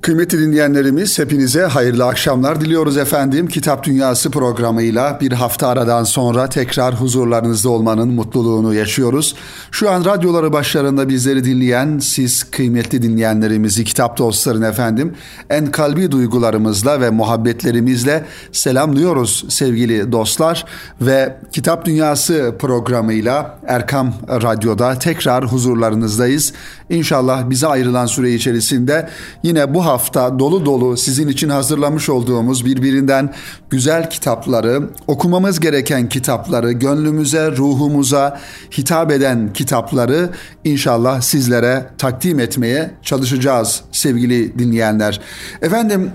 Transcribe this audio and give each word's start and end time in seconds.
Kıymetli 0.00 0.38
dinleyenlerimiz 0.38 1.18
hepinize 1.18 1.62
hayırlı 1.62 2.04
akşamlar 2.06 2.60
diliyoruz 2.60 2.96
efendim. 2.96 3.48
Kitap 3.48 3.84
Dünyası 3.84 4.30
programıyla 4.30 5.18
bir 5.20 5.32
hafta 5.32 5.68
aradan 5.68 6.04
sonra 6.04 6.48
tekrar 6.48 6.94
huzurlarınızda 6.94 7.68
olmanın 7.68 8.08
mutluluğunu 8.08 8.74
yaşıyoruz. 8.74 9.34
Şu 9.70 9.90
an 9.90 10.04
radyoları 10.04 10.52
başlarında 10.52 11.08
bizleri 11.08 11.44
dinleyen 11.44 11.98
siz 11.98 12.44
kıymetli 12.44 13.02
dinleyenlerimizi, 13.02 13.84
kitap 13.84 14.18
dostların 14.18 14.62
efendim 14.62 15.14
en 15.50 15.66
kalbi 15.66 16.10
duygularımızla 16.10 17.00
ve 17.00 17.10
muhabbetlerimizle 17.10 18.24
selamlıyoruz 18.52 19.44
sevgili 19.48 20.12
dostlar. 20.12 20.64
Ve 21.00 21.36
Kitap 21.52 21.84
Dünyası 21.84 22.54
programıyla 22.58 23.58
Erkam 23.66 24.14
Radyo'da 24.28 24.98
tekrar 24.98 25.44
huzurlarınızdayız. 25.44 26.52
İnşallah 26.90 27.50
bize 27.50 27.66
ayrılan 27.66 28.06
süre 28.06 28.34
içerisinde 28.34 29.08
yine 29.42 29.74
bu 29.74 29.86
hafta 29.86 30.38
dolu 30.38 30.66
dolu 30.66 30.96
sizin 30.96 31.28
için 31.28 31.48
hazırlamış 31.48 32.08
olduğumuz 32.08 32.64
birbirinden 32.64 33.34
güzel 33.70 34.10
kitapları, 34.10 34.82
okumamız 35.06 35.60
gereken 35.60 36.08
kitapları, 36.08 36.72
gönlümüze, 36.72 37.50
ruhumuza 37.50 38.40
hitap 38.78 39.12
eden 39.12 39.52
kitapları 39.52 40.30
inşallah 40.64 41.20
sizlere 41.20 41.86
takdim 41.98 42.40
etmeye 42.40 42.90
çalışacağız 43.02 43.82
sevgili 43.92 44.58
dinleyenler. 44.58 45.20
Efendim 45.62 46.10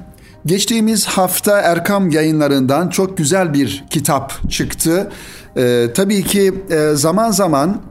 Geçtiğimiz 0.46 1.06
hafta 1.06 1.60
Erkam 1.60 2.10
yayınlarından 2.10 2.90
çok 2.90 3.18
güzel 3.18 3.54
bir 3.54 3.84
kitap 3.90 4.52
çıktı. 4.52 5.12
Ee, 5.58 5.88
tabii 5.96 6.24
ki 6.24 6.54
e, 6.70 6.96
zaman 6.96 7.32
zaman 7.32 7.82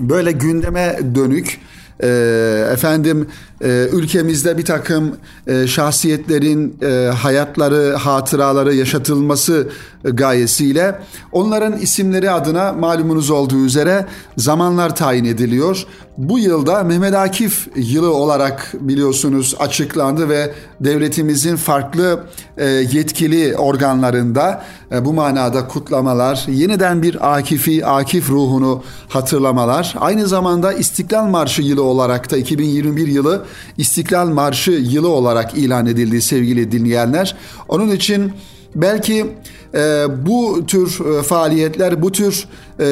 böyle 0.00 0.32
gündeme 0.32 0.98
dönük 1.14 1.60
e, 2.02 2.08
efendim 2.72 3.28
e, 3.64 3.88
ülkemizde 3.92 4.58
bir 4.58 4.64
takım 4.64 5.16
e, 5.46 5.66
şahsiyetlerin 5.66 6.76
e, 6.82 7.10
hayatları, 7.14 7.94
hatıraları 7.94 8.74
yaşatılması 8.74 9.68
gayesiyle 10.04 10.98
onların 11.32 11.78
isimleri 11.78 12.30
adına 12.30 12.72
malumunuz 12.72 13.30
olduğu 13.30 13.64
üzere 13.64 14.06
zamanlar 14.36 14.96
tayin 14.96 15.24
ediliyor. 15.24 15.86
Bu 16.18 16.38
yılda 16.38 16.82
Mehmet 16.82 17.14
Akif 17.14 17.68
yılı 17.76 18.14
olarak 18.14 18.72
biliyorsunuz 18.80 19.54
açıklandı 19.58 20.28
ve 20.28 20.52
devletimizin 20.80 21.56
farklı 21.56 22.24
yetkili 22.92 23.56
organlarında 23.56 24.64
bu 25.00 25.12
manada 25.12 25.68
kutlamalar, 25.68 26.44
yeniden 26.48 27.02
bir 27.02 27.34
Akif'i, 27.36 27.86
Akif 27.86 28.30
ruhunu 28.30 28.82
hatırlamalar, 29.08 29.94
aynı 30.00 30.26
zamanda 30.26 30.72
İstiklal 30.72 31.26
Marşı 31.26 31.62
yılı 31.62 31.83
olarak 31.84 32.30
da 32.30 32.36
2021 32.36 33.06
yılı 33.06 33.44
İstiklal 33.78 34.28
Marşı 34.28 34.70
yılı 34.70 35.08
olarak 35.08 35.54
ilan 35.54 35.86
edildi 35.86 36.22
sevgili 36.22 36.72
dinleyenler. 36.72 37.36
Onun 37.68 37.90
için 37.90 38.32
belki 38.74 39.26
e, 39.74 40.06
bu 40.26 40.66
tür 40.66 41.18
e, 41.18 41.22
faaliyetler, 41.22 42.02
bu 42.02 42.12
tür 42.12 42.48
e, 42.78 42.84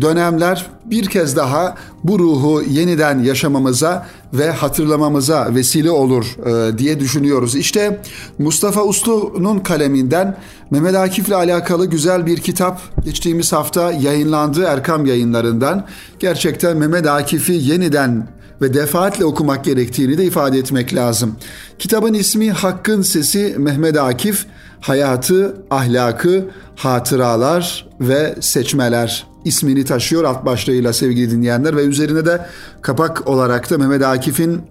dönemler 0.00 0.66
bir 0.84 1.06
kez 1.06 1.36
daha 1.36 1.74
bu 2.04 2.18
ruhu 2.18 2.62
yeniden 2.70 3.18
yaşamamıza 3.18 4.06
ve 4.32 4.50
hatırlamamıza 4.50 5.54
vesile 5.54 5.90
olur 5.90 6.36
e, 6.46 6.78
diye 6.78 7.00
düşünüyoruz. 7.00 7.56
İşte 7.56 8.00
Mustafa 8.38 8.84
Uslu'nun 8.84 9.58
kaleminden 9.58 10.36
Mehmet 10.70 10.94
Akif'le 10.94 11.32
alakalı 11.32 11.86
güzel 11.86 12.26
bir 12.26 12.38
kitap 12.38 12.80
geçtiğimiz 13.04 13.52
hafta 13.52 13.92
yayınlandı 13.92 14.64
Erkam 14.64 15.06
yayınlarından. 15.06 15.86
Gerçekten 16.18 16.76
Mehmet 16.76 17.06
Akif'i 17.06 17.52
yeniden 17.52 18.28
ve 18.62 18.74
defaatle 18.74 19.24
okumak 19.24 19.64
gerektiğini 19.64 20.18
de 20.18 20.24
ifade 20.24 20.58
etmek 20.58 20.94
lazım. 20.94 21.36
Kitabın 21.78 22.14
ismi 22.14 22.50
Hakkın 22.50 23.02
Sesi 23.02 23.54
Mehmet 23.58 23.98
Akif, 23.98 24.46
Hayatı, 24.80 25.56
Ahlakı, 25.70 26.44
Hatıralar 26.76 27.88
ve 28.00 28.34
Seçmeler 28.40 29.26
ismini 29.44 29.84
taşıyor 29.84 30.24
alt 30.24 30.44
başlığıyla 30.44 30.92
sevgili 30.92 31.30
dinleyenler 31.30 31.76
ve 31.76 31.84
üzerine 31.84 32.26
de 32.26 32.46
kapak 32.82 33.28
olarak 33.28 33.70
da 33.70 33.78
Mehmet 33.78 34.02
Akif'in 34.02 34.62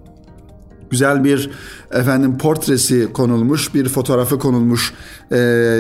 güzel 0.95 1.23
bir 1.23 1.50
efendim 1.91 2.38
portresi 2.38 3.13
konulmuş, 3.13 3.73
bir 3.73 3.89
fotoğrafı 3.89 4.39
konulmuş 4.39 4.94
e, 5.31 5.38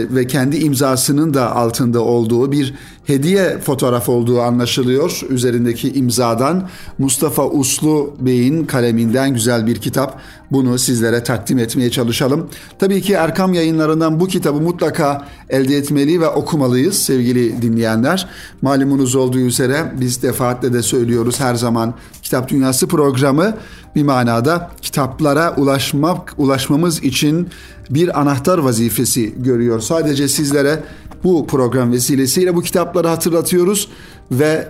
ve 0.09 0.27
kendi 0.27 0.57
imzasının 0.57 1.33
da 1.33 1.55
altında 1.55 2.01
olduğu 2.01 2.51
bir 2.51 2.73
hediye 3.05 3.59
fotoğraf 3.59 4.09
olduğu 4.09 4.41
anlaşılıyor 4.41 5.21
üzerindeki 5.29 5.93
imzadan. 5.93 6.69
Mustafa 6.97 7.47
Uslu 7.47 8.13
Bey'in 8.19 8.65
kaleminden 8.65 9.33
güzel 9.33 9.67
bir 9.67 9.75
kitap. 9.75 10.19
Bunu 10.51 10.79
sizlere 10.79 11.23
takdim 11.23 11.57
etmeye 11.59 11.89
çalışalım. 11.89 12.49
Tabii 12.79 13.01
ki 13.01 13.13
Erkam 13.13 13.53
yayınlarından 13.53 14.19
bu 14.19 14.27
kitabı 14.27 14.61
mutlaka 14.61 15.27
elde 15.49 15.77
etmeli 15.77 16.21
ve 16.21 16.27
okumalıyız 16.27 16.95
sevgili 16.97 17.61
dinleyenler. 17.61 18.27
Malumunuz 18.61 19.15
olduğu 19.15 19.39
üzere 19.39 19.93
biz 19.99 20.23
defaatle 20.23 20.73
de 20.73 20.81
söylüyoruz 20.81 21.39
her 21.39 21.55
zaman 21.55 21.93
Kitap 22.21 22.49
Dünyası 22.49 22.87
programı 22.87 23.57
bir 23.95 24.03
manada 24.03 24.71
kitaplara 24.81 25.55
ulaşmak 25.57 26.33
ulaşmamız 26.37 27.03
için 27.03 27.49
bir 27.89 28.19
anahtar 28.19 28.57
vazifesi 28.57 29.43
görüyor. 29.43 29.79
Sadece 29.79 30.27
sizlere 30.27 30.83
bu 31.23 31.47
program 31.47 31.91
vesilesiyle 31.91 32.55
bu 32.55 32.61
kitapları 32.61 33.07
hatırlatıyoruz 33.07 33.87
ve 34.31 34.67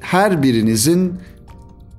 her 0.00 0.42
birinizin 0.42 1.14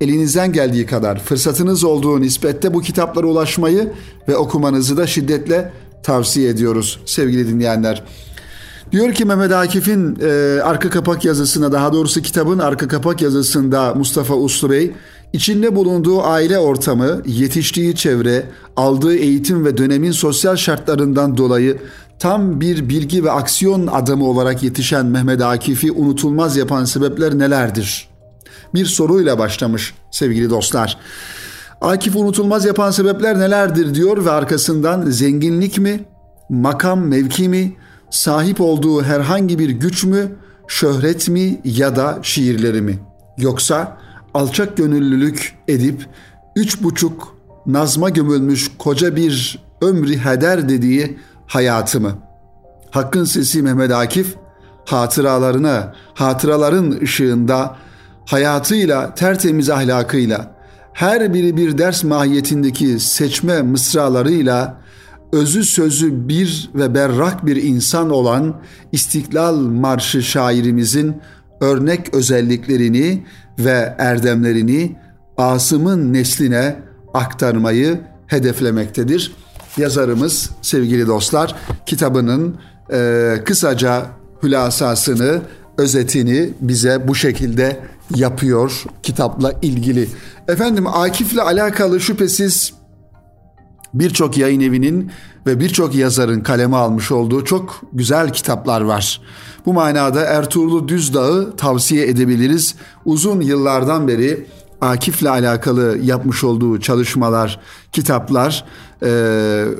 elinizden 0.01 0.53
geldiği 0.53 0.85
kadar 0.85 1.19
fırsatınız 1.19 1.83
olduğu 1.83 2.21
nispette 2.21 2.73
bu 2.73 2.81
kitaplara 2.81 3.27
ulaşmayı 3.27 3.93
ve 4.27 4.35
okumanızı 4.35 4.97
da 4.97 5.07
şiddetle 5.07 5.73
tavsiye 6.03 6.49
ediyoruz 6.49 6.99
sevgili 7.05 7.47
dinleyenler. 7.47 8.03
Diyor 8.91 9.13
ki 9.13 9.25
Mehmet 9.25 9.51
Akif'in 9.51 10.17
e, 10.21 10.61
arka 10.63 10.89
kapak 10.89 11.25
yazısına 11.25 11.71
daha 11.71 11.93
doğrusu 11.93 12.21
kitabın 12.21 12.59
arka 12.59 12.87
kapak 12.87 13.21
yazısında 13.21 13.93
Mustafa 13.95 14.35
Uslu 14.35 14.69
Bey 14.69 14.91
içinde 15.35 15.75
bulunduğu 15.75 16.23
aile 16.23 16.59
ortamı, 16.59 17.21
yetiştiği 17.25 17.95
çevre, 17.95 18.45
aldığı 18.75 19.15
eğitim 19.15 19.65
ve 19.65 19.77
dönemin 19.77 20.11
sosyal 20.11 20.55
şartlarından 20.55 21.37
dolayı 21.37 21.77
tam 22.19 22.61
bir 22.61 22.89
bilgi 22.89 23.23
ve 23.23 23.31
aksiyon 23.31 23.87
adamı 23.87 24.25
olarak 24.25 24.63
yetişen 24.63 25.05
Mehmet 25.05 25.41
Akif'i 25.41 25.91
unutulmaz 25.91 26.57
yapan 26.57 26.85
sebepler 26.85 27.39
nelerdir? 27.39 28.09
Bir 28.73 28.85
soruyla 28.85 29.39
başlamış 29.39 29.93
sevgili 30.11 30.49
dostlar. 30.49 30.97
Akif 31.81 32.15
unutulmaz 32.15 32.65
yapan 32.65 32.91
sebepler 32.91 33.39
nelerdir 33.39 33.95
diyor 33.95 34.25
ve 34.25 34.31
arkasından 34.31 35.09
zenginlik 35.09 35.77
mi, 35.77 36.05
makam 36.49 37.07
mevki 37.07 37.49
mi, 37.49 37.73
sahip 38.09 38.61
olduğu 38.61 39.03
herhangi 39.03 39.59
bir 39.59 39.69
güç 39.69 40.03
mü, 40.03 40.31
şöhret 40.67 41.29
mi 41.29 41.61
ya 41.63 41.95
da 41.95 42.19
şiirleri 42.21 42.81
mi? 42.81 42.99
Yoksa 43.37 43.97
alçak 44.35 44.77
gönüllülük 44.77 45.55
edip 45.67 46.07
üç 46.55 46.83
buçuk 46.83 47.37
nazma 47.65 48.09
gömülmüş 48.09 48.71
koca 48.77 49.15
bir 49.15 49.59
ömrü 49.81 50.17
heder 50.17 50.69
dediği 50.69 51.17
hayatımı. 51.47 52.15
Hakkın 52.91 53.23
sesi 53.23 53.61
Mehmet 53.61 53.91
Akif 53.91 54.35
hatıralarına, 54.85 55.93
hatıraların 56.13 56.99
ışığında 57.01 57.75
hayatıyla, 58.25 59.15
tertemiz 59.15 59.69
ahlakıyla, 59.69 60.55
her 60.93 61.33
biri 61.33 61.57
bir 61.57 61.77
ders 61.77 62.03
mahiyetindeki 62.03 62.99
seçme 62.99 63.61
mısralarıyla 63.61 64.81
özü 65.33 65.63
sözü 65.63 66.29
bir 66.29 66.69
ve 66.75 66.95
berrak 66.95 67.45
bir 67.45 67.63
insan 67.63 68.09
olan 68.09 68.61
İstiklal 68.91 69.55
Marşı 69.55 70.23
şairimizin 70.23 71.21
örnek 71.61 72.13
özelliklerini 72.13 73.25
ve 73.59 73.95
erdemlerini 73.97 74.95
Asım'ın 75.37 76.13
nesline 76.13 76.75
aktarmayı 77.13 77.99
hedeflemektedir 78.27 79.31
yazarımız 79.77 80.49
sevgili 80.61 81.07
dostlar 81.07 81.55
kitabının 81.85 82.57
e, 82.93 83.33
kısaca 83.45 84.05
hülasasını, 84.43 85.41
özetini 85.77 86.49
bize 86.61 87.07
bu 87.07 87.15
şekilde 87.15 87.79
yapıyor 88.15 88.83
kitapla 89.03 89.53
ilgili. 89.61 90.09
Efendim 90.47 90.87
Akif'le 90.87 91.37
alakalı 91.37 91.99
şüphesiz 91.99 92.73
birçok 93.93 94.37
yayın 94.37 94.61
evinin 94.61 95.11
ve 95.47 95.59
birçok 95.59 95.95
yazarın 95.95 96.41
kaleme 96.41 96.77
almış 96.77 97.11
olduğu 97.11 97.45
çok 97.45 97.81
güzel 97.93 98.33
kitaplar 98.33 98.81
var. 98.81 99.21
Bu 99.65 99.73
manada 99.73 100.21
Ertuğrul 100.21 100.87
Düzdağ'ı 100.87 101.55
tavsiye 101.57 102.07
edebiliriz. 102.07 102.75
Uzun 103.05 103.41
yıllardan 103.41 104.07
beri 104.07 104.45
Akif'le 104.81 105.25
alakalı 105.25 105.97
yapmış 106.03 106.43
olduğu 106.43 106.79
çalışmalar, 106.79 107.59
kitaplar 107.91 108.65
e, 109.03 109.09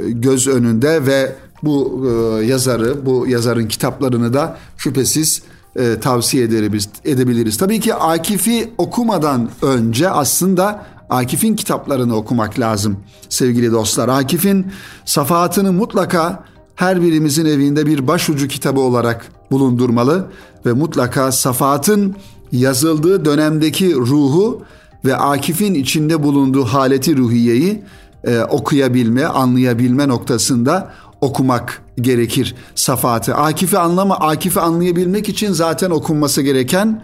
göz 0.08 0.48
önünde 0.48 1.06
ve 1.06 1.36
bu 1.64 2.08
e, 2.08 2.46
yazarı, 2.46 3.06
bu 3.06 3.28
yazarın 3.28 3.68
kitaplarını 3.68 4.34
da 4.34 4.58
şüphesiz 4.78 5.42
e, 5.76 6.00
tavsiye 6.00 6.44
ederiz, 6.44 6.90
edebiliriz. 7.06 7.58
Tabii 7.58 7.80
ki 7.80 7.94
Akif'i 7.94 8.74
okumadan 8.78 9.50
önce 9.62 10.10
aslında 10.10 10.86
Akif'in 11.10 11.56
kitaplarını 11.56 12.16
okumak 12.16 12.60
lazım 12.60 12.98
sevgili 13.30 13.72
dostlar. 13.72 14.10
Akif'in 14.10 14.68
safahatını 15.06 15.74
mutlaka 15.74 16.44
her 16.76 17.02
birimizin 17.02 17.46
evinde 17.46 17.86
bir 17.86 18.08
başucu 18.08 18.48
kitabı 18.48 18.80
olarak 18.80 19.35
bulundurmalı 19.52 20.28
ve 20.66 20.74
mutlaka 20.74 21.32
safahatın 21.32 22.16
yazıldığı 22.52 23.26
dönemdeki 23.26 23.96
ruhu 23.96 24.62
ve 25.06 25.16
Akif'in 25.16 25.74
içinde 25.74 26.24
bulunduğu 26.24 26.64
haleti 26.64 27.18
ruhiyeyi 27.18 27.84
e, 28.24 28.40
okuyabilme, 28.40 29.26
anlayabilme 29.26 30.08
noktasında 30.08 30.92
okumak 31.22 31.82
gerekir 32.02 32.56
safahatı. 32.76 33.36
Akif'i 33.36 33.78
anlama, 33.78 34.16
Akif'i 34.16 34.60
anlayabilmek 34.60 35.30
için 35.30 35.54
zaten 35.54 35.92
okunması 35.92 36.42
gereken 36.42 37.04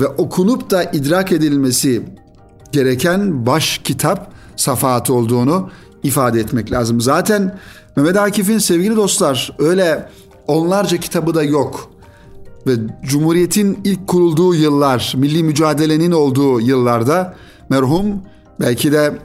ve 0.00 0.06
okunup 0.06 0.70
da 0.70 0.84
idrak 0.84 1.32
edilmesi 1.32 2.02
gereken 2.72 3.46
baş 3.46 3.78
kitap 3.78 4.32
safahat 4.56 5.10
olduğunu 5.10 5.70
ifade 6.02 6.40
etmek 6.40 6.72
lazım. 6.72 7.00
Zaten 7.00 7.58
Mehmet 7.96 8.16
Akif'in 8.16 8.58
sevgili 8.58 8.96
dostlar 8.96 9.52
öyle 9.58 10.08
onlarca 10.46 10.96
kitabı 10.96 11.34
da 11.34 11.42
yok. 11.42 11.90
Ve 12.66 12.72
Cumhuriyet'in 13.04 13.78
ilk 13.84 14.06
kurulduğu 14.06 14.54
yıllar, 14.54 15.14
milli 15.16 15.42
mücadelenin 15.42 16.12
olduğu 16.12 16.60
yıllarda 16.60 17.36
merhum 17.68 18.22
belki 18.60 18.92
de 18.92 19.18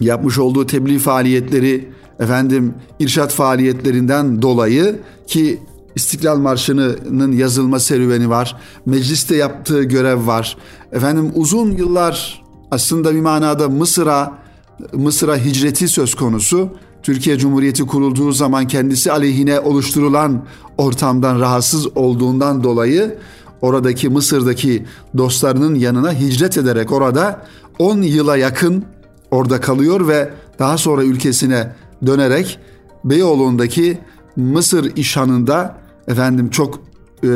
yapmış 0.00 0.38
olduğu 0.38 0.66
tebliğ 0.66 0.98
faaliyetleri, 0.98 1.88
efendim 2.20 2.74
irşat 2.98 3.32
faaliyetlerinden 3.32 4.42
dolayı 4.42 5.00
ki 5.26 5.60
İstiklal 5.94 6.38
Marşı'nın 6.38 7.32
yazılma 7.32 7.80
serüveni 7.80 8.30
var. 8.30 8.56
Mecliste 8.86 9.36
yaptığı 9.36 9.82
görev 9.82 10.26
var. 10.26 10.56
Efendim 10.92 11.32
uzun 11.34 11.70
yıllar 11.70 12.44
aslında 12.70 13.14
bir 13.14 13.20
manada 13.20 13.68
Mısır'a 13.68 14.44
Mısır'a 14.92 15.36
hicreti 15.36 15.88
söz 15.88 16.14
konusu. 16.14 16.68
Türkiye 17.04 17.38
Cumhuriyeti 17.38 17.86
kurulduğu 17.86 18.32
zaman 18.32 18.66
kendisi 18.66 19.12
aleyhine 19.12 19.60
oluşturulan 19.60 20.44
ortamdan 20.78 21.40
rahatsız 21.40 21.96
olduğundan 21.96 22.64
dolayı 22.64 23.18
oradaki 23.60 24.08
Mısır'daki 24.08 24.84
dostlarının 25.16 25.74
yanına 25.74 26.12
hicret 26.12 26.58
ederek 26.58 26.92
orada 26.92 27.46
10 27.78 28.02
yıla 28.02 28.36
yakın 28.36 28.84
orada 29.30 29.60
kalıyor 29.60 30.08
ve 30.08 30.30
daha 30.58 30.78
sonra 30.78 31.04
ülkesine 31.04 31.72
dönerek 32.06 32.58
Beyoğlu'ndaki 33.04 33.98
Mısır 34.36 34.96
işhanında 34.96 35.76
efendim 36.08 36.50
çok 36.50 36.74
e, 37.22 37.28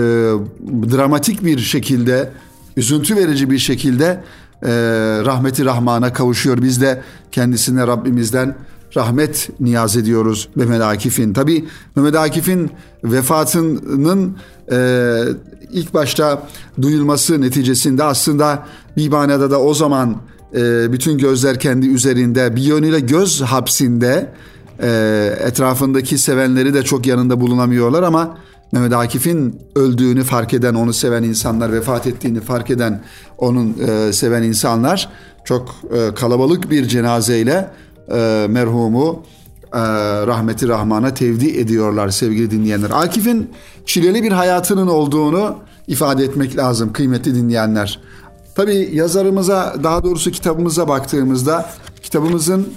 dramatik 0.92 1.44
bir 1.44 1.58
şekilde, 1.58 2.30
üzüntü 2.76 3.16
verici 3.16 3.50
bir 3.50 3.58
şekilde 3.58 4.24
e, 4.62 4.68
rahmeti 5.24 5.64
rahmana 5.64 6.12
kavuşuyor. 6.12 6.62
Biz 6.62 6.80
de 6.80 7.02
kendisine 7.32 7.86
Rabbimizden 7.86 8.54
rahmet 8.98 9.50
niyaz 9.60 9.96
ediyoruz 9.96 10.48
Mehmet 10.54 10.82
Akif'in. 10.82 11.32
Tabi 11.32 11.64
Mehmet 11.96 12.16
Akif'in 12.16 12.70
vefatının 13.04 14.36
e, 14.72 14.78
ilk 15.72 15.94
başta 15.94 16.42
duyulması 16.82 17.40
neticesinde 17.40 18.04
aslında 18.04 18.66
bir 18.96 19.08
manada 19.08 19.50
da 19.50 19.60
o 19.60 19.74
zaman 19.74 20.16
e, 20.54 20.92
bütün 20.92 21.18
gözler 21.18 21.60
kendi 21.60 21.86
üzerinde 21.86 22.56
bir 22.56 22.62
yönüyle 22.62 23.00
göz 23.00 23.42
hapsinde 23.42 24.30
e, 24.82 24.88
etrafındaki 25.40 26.18
sevenleri 26.18 26.74
de 26.74 26.82
çok 26.82 27.06
yanında 27.06 27.40
bulunamıyorlar 27.40 28.02
ama 28.02 28.38
Mehmet 28.72 28.92
Akif'in 28.92 29.60
öldüğünü 29.76 30.24
fark 30.24 30.54
eden, 30.54 30.74
onu 30.74 30.92
seven 30.92 31.22
insanlar, 31.22 31.72
vefat 31.72 32.06
ettiğini 32.06 32.40
fark 32.40 32.70
eden, 32.70 33.02
onun 33.38 33.76
e, 33.88 34.12
seven 34.12 34.42
insanlar 34.42 35.08
çok 35.44 35.74
e, 35.92 36.14
kalabalık 36.14 36.70
bir 36.70 36.88
cenazeyle 36.88 37.70
e, 38.10 38.46
merhumu 38.48 39.22
e, 39.72 39.80
rahmeti 40.26 40.68
rahmana 40.68 41.14
tevdi 41.14 41.58
ediyorlar 41.58 42.08
sevgili 42.08 42.50
dinleyenler. 42.50 42.90
Akif'in 42.90 43.50
çileli 43.86 44.22
bir 44.22 44.32
hayatının 44.32 44.86
olduğunu 44.86 45.56
ifade 45.86 46.24
etmek 46.24 46.56
lazım 46.56 46.92
kıymetli 46.92 47.34
dinleyenler. 47.34 48.00
Tabi 48.54 48.90
yazarımıza 48.92 49.74
daha 49.82 50.04
doğrusu 50.04 50.30
kitabımıza 50.30 50.88
baktığımızda 50.88 51.70
kitabımızın 52.02 52.68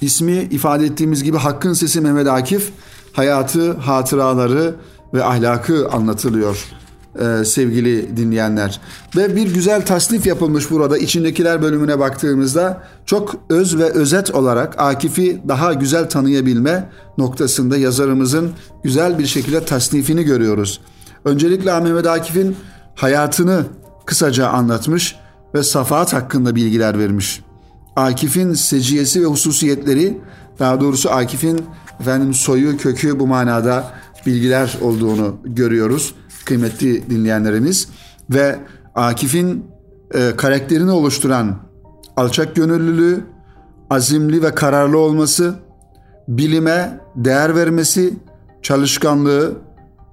ismi 0.00 0.32
ifade 0.32 0.86
ettiğimiz 0.86 1.24
gibi 1.24 1.36
Hakkın 1.36 1.72
Sesi 1.72 2.00
Mehmet 2.00 2.28
Akif 2.28 2.72
hayatı, 3.12 3.72
hatıraları 3.72 4.74
ve 5.14 5.24
ahlakı 5.24 5.88
anlatılıyor 5.88 6.66
e, 7.18 7.44
sevgili 7.44 8.16
dinleyenler. 8.16 8.80
Ve 9.16 9.36
bir 9.36 9.54
güzel 9.54 9.86
tasnif 9.86 10.26
yapılmış 10.26 10.70
burada 10.70 10.98
içindekiler 10.98 11.62
bölümüne 11.62 11.98
baktığımızda 11.98 12.82
çok 13.06 13.36
öz 13.48 13.78
ve 13.78 13.90
özet 13.90 14.34
olarak 14.34 14.74
Akif'i 14.78 15.42
daha 15.48 15.72
güzel 15.72 16.08
tanıyabilme 16.08 16.88
noktasında 17.18 17.76
yazarımızın 17.76 18.50
güzel 18.82 19.18
bir 19.18 19.26
şekilde 19.26 19.64
tasnifini 19.64 20.22
görüyoruz. 20.22 20.80
Öncelikle 21.24 21.80
Mehmet 21.80 22.06
Akif'in 22.06 22.56
hayatını 22.94 23.64
kısaca 24.06 24.48
anlatmış 24.48 25.16
ve 25.54 25.62
safahat 25.62 26.12
hakkında 26.12 26.54
bilgiler 26.56 26.98
vermiş. 26.98 27.42
Akif'in 27.96 28.52
seciyesi 28.54 29.22
ve 29.22 29.26
hususiyetleri, 29.26 30.18
daha 30.58 30.80
doğrusu 30.80 31.10
Akif'in 31.10 31.60
efendim 32.00 32.34
soyu, 32.34 32.76
kökü 32.76 33.20
bu 33.20 33.26
manada 33.26 33.90
bilgiler 34.26 34.78
olduğunu 34.80 35.36
görüyoruz 35.44 36.14
kıymetli 36.50 37.10
dinleyenlerimiz 37.10 37.88
ve 38.30 38.58
Akif'in 38.94 39.64
e, 40.14 40.36
karakterini 40.36 40.90
oluşturan 40.90 41.56
alçak 42.16 42.56
gönüllülüğü, 42.56 43.24
azimli 43.90 44.42
ve 44.42 44.54
kararlı 44.54 44.98
olması, 44.98 45.54
bilime 46.28 47.00
değer 47.16 47.56
vermesi, 47.56 48.14
çalışkanlığı 48.62 49.52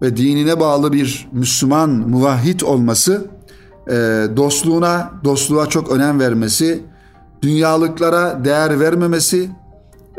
ve 0.01 0.17
dinine 0.17 0.59
bağlı 0.59 0.93
bir 0.93 1.27
Müslüman 1.31 1.89
muvahhid 1.89 2.61
olması, 2.61 3.27
e, 3.87 3.93
dostluğuna, 4.35 5.11
dostluğa 5.23 5.65
çok 5.65 5.91
önem 5.91 6.19
vermesi, 6.19 6.83
dünyalıklara 7.41 8.45
değer 8.45 8.79
vermemesi, 8.79 9.49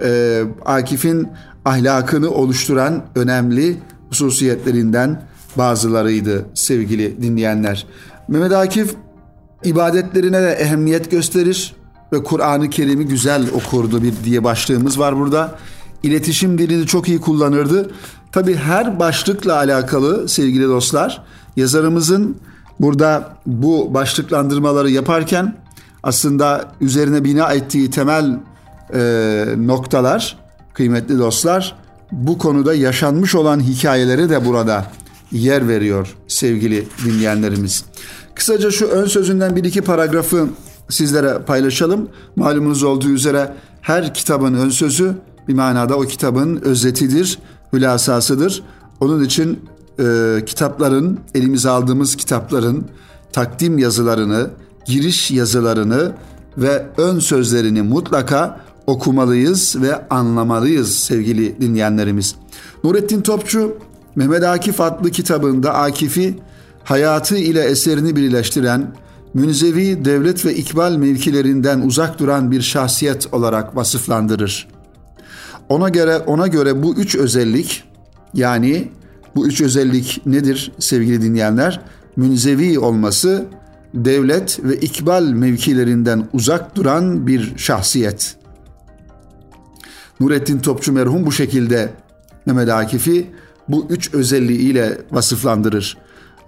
e, 0.03 0.43
Akif'in 0.65 1.29
ahlakını 1.65 2.31
oluşturan 2.31 3.03
önemli 3.15 3.77
hususiyetlerinden 4.09 5.28
bazılarıydı 5.59 6.47
sevgili 6.55 7.23
dinleyenler. 7.23 7.87
Mehmet 8.29 8.53
Akif 8.53 8.95
ibadetlerine 9.65 10.43
de 10.43 10.53
ehemmiyet 10.53 11.11
gösterir 11.11 11.75
ve 12.13 12.23
Kur'an-ı 12.23 12.71
Kerim'i 12.71 13.07
güzel 13.07 13.51
okurdu 13.55 14.03
bir 14.03 14.15
diye 14.25 14.45
başlığımız 14.45 14.99
var 14.99 15.17
burada. 15.17 15.59
İletişim 16.03 16.59
dilini 16.59 16.87
çok 16.87 17.09
iyi 17.09 17.21
kullanırdı. 17.21 17.91
Tabi 18.33 18.57
her 18.57 18.99
başlıkla 18.99 19.57
alakalı 19.57 20.29
sevgili 20.29 20.69
dostlar 20.69 21.23
yazarımızın 21.57 22.37
burada 22.81 23.37
bu 23.47 23.95
başlıklandırmaları 23.95 24.91
yaparken 24.91 25.57
aslında 26.03 26.65
üzerine 26.81 27.25
bina 27.25 27.53
ettiği 27.53 27.91
temel 27.91 28.39
e, 28.95 29.45
noktalar 29.59 30.37
kıymetli 30.75 31.19
dostlar 31.19 31.77
bu 32.13 32.39
konuda 32.39 32.75
yaşanmış 32.75 33.35
olan 33.35 33.61
hikayeleri 33.61 34.31
de 34.31 34.47
burada 34.47 34.85
yer 35.33 35.69
veriyor 35.69 36.17
sevgili 36.29 36.87
dinleyenlerimiz. 37.05 37.85
Kısaca 38.35 38.71
şu 38.71 38.87
ön 38.87 39.07
sözünden 39.07 39.57
bir 39.57 39.65
iki 39.65 39.81
paragrafı 39.81 40.49
sizlere 40.89 41.39
paylaşalım. 41.47 42.09
Malumunuz 42.37 42.83
olduğu 42.83 43.09
üzere 43.09 43.55
her 43.81 44.15
kitabın 44.15 44.55
ön 44.55 44.71
sözü 44.71 45.15
bir 45.49 45.55
manada 45.55 45.97
o 45.97 46.03
kitabın 46.03 46.57
özetidir, 46.57 47.39
hülasasıdır. 47.73 48.63
Onun 49.01 49.25
için 49.25 49.61
e, 50.01 50.39
kitapların, 50.47 51.21
elimize 51.35 51.69
aldığımız 51.71 52.17
kitapların 52.17 52.87
takdim 53.33 53.79
yazılarını, 53.79 54.51
giriş 54.87 55.31
yazılarını 55.31 56.13
ve 56.59 56.87
ön 56.99 57.19
sözlerini 57.19 57.83
mutlaka 57.83 58.61
okumalıyız 58.87 59.83
ve 59.83 60.09
anlamalıyız 60.09 60.95
sevgili 60.95 61.61
dinleyenlerimiz. 61.61 62.35
Nurettin 62.85 63.23
Topçu 63.23 63.77
Mehmet 64.19 64.45
Akif 64.45 64.81
adlı 64.81 65.11
kitabında 65.11 65.75
Akif'i 65.75 66.39
hayatı 66.85 67.37
ile 67.37 67.63
eserini 67.63 68.17
birleştiren, 68.17 68.95
münzevi 69.35 70.05
devlet 70.05 70.47
ve 70.47 70.55
ikbal 70.55 70.97
mevkilerinden 70.97 71.81
uzak 71.81 72.19
duran 72.19 72.51
bir 72.51 72.63
şahsiyet 72.63 73.35
olarak 73.35 73.77
vasıflandırır. 73.77 74.69
Ona 75.69 75.89
göre 75.89 76.19
ona 76.19 76.47
göre 76.47 76.83
bu 76.83 76.95
üç 76.95 77.17
özellik 77.17 77.85
yani 78.35 78.89
bu 79.35 79.47
üç 79.47 79.61
özellik 79.61 80.27
nedir 80.27 80.73
sevgili 80.79 81.23
dinleyenler? 81.23 81.81
Münzevi 82.17 82.79
olması, 82.79 83.47
devlet 83.95 84.65
ve 84.65 84.77
ikbal 84.77 85.23
mevkilerinden 85.23 86.29
uzak 86.33 86.77
duran 86.77 87.27
bir 87.27 87.53
şahsiyet. 87.57 88.37
Nurettin 90.21 90.59
Topçu 90.59 90.93
merhum 90.93 91.27
bu 91.27 91.33
şekilde 91.33 91.91
Mehmet 92.47 92.69
Akif'i 92.69 93.27
bu 93.69 93.87
üç 93.91 94.15
özelliğiyle 94.15 94.99
vasıflandırır. 95.11 95.97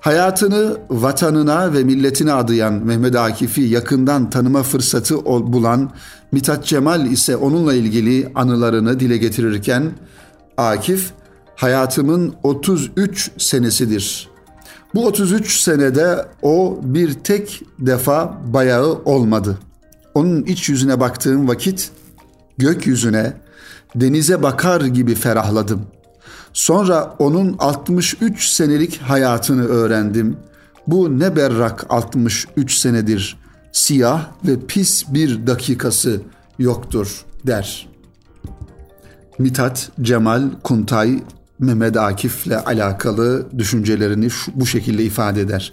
Hayatını 0.01 0.77
vatanına 0.91 1.73
ve 1.73 1.85
milletine 1.85 2.33
adayan 2.33 2.73
Mehmet 2.73 3.17
Akif'i 3.17 3.61
yakından 3.61 4.31
tanıma 4.31 4.63
fırsatı 4.63 5.25
bulan 5.25 5.91
Mithat 6.33 6.65
Cemal 6.65 7.07
ise 7.07 7.37
onunla 7.37 7.75
ilgili 7.75 8.33
anılarını 8.35 9.01
dile 9.01 9.17
getirirken 9.17 9.93
Akif 10.57 11.13
hayatımın 11.57 12.35
33 12.43 13.31
senesidir. 13.39 14.29
Bu 14.95 15.07
33 15.07 15.61
senede 15.61 16.27
o 16.43 16.79
bir 16.83 17.15
tek 17.15 17.63
defa 17.79 18.39
bayağı 18.47 18.93
olmadı. 19.05 19.59
Onun 20.15 20.43
iç 20.43 20.69
yüzüne 20.69 21.01
baktığım 21.01 21.49
vakit 21.49 21.91
gökyüzüne, 22.59 23.33
denize 23.95 24.43
bakar 24.43 24.81
gibi 24.81 25.15
ferahladım. 25.15 25.83
Sonra 26.53 27.15
onun 27.19 27.57
63 27.59 28.49
senelik 28.49 29.03
hayatını 29.03 29.65
öğrendim. 29.65 30.37
Bu 30.87 31.19
ne 31.19 31.37
berrak 31.37 31.87
63 31.89 32.75
senedir. 32.75 33.37
Siyah 33.73 34.29
ve 34.47 34.67
pis 34.67 35.05
bir 35.15 35.47
dakikası 35.47 36.21
yoktur 36.59 37.25
der. 37.47 37.89
Mitat 39.39 39.91
Cemal 40.01 40.43
Kuntay 40.63 41.23
Mehmet 41.59 41.97
Akif'le 41.97 42.67
alakalı 42.67 43.47
düşüncelerini 43.59 44.31
şu, 44.31 44.53
bu 44.55 44.67
şekilde 44.67 45.05
ifade 45.05 45.41
eder. 45.41 45.73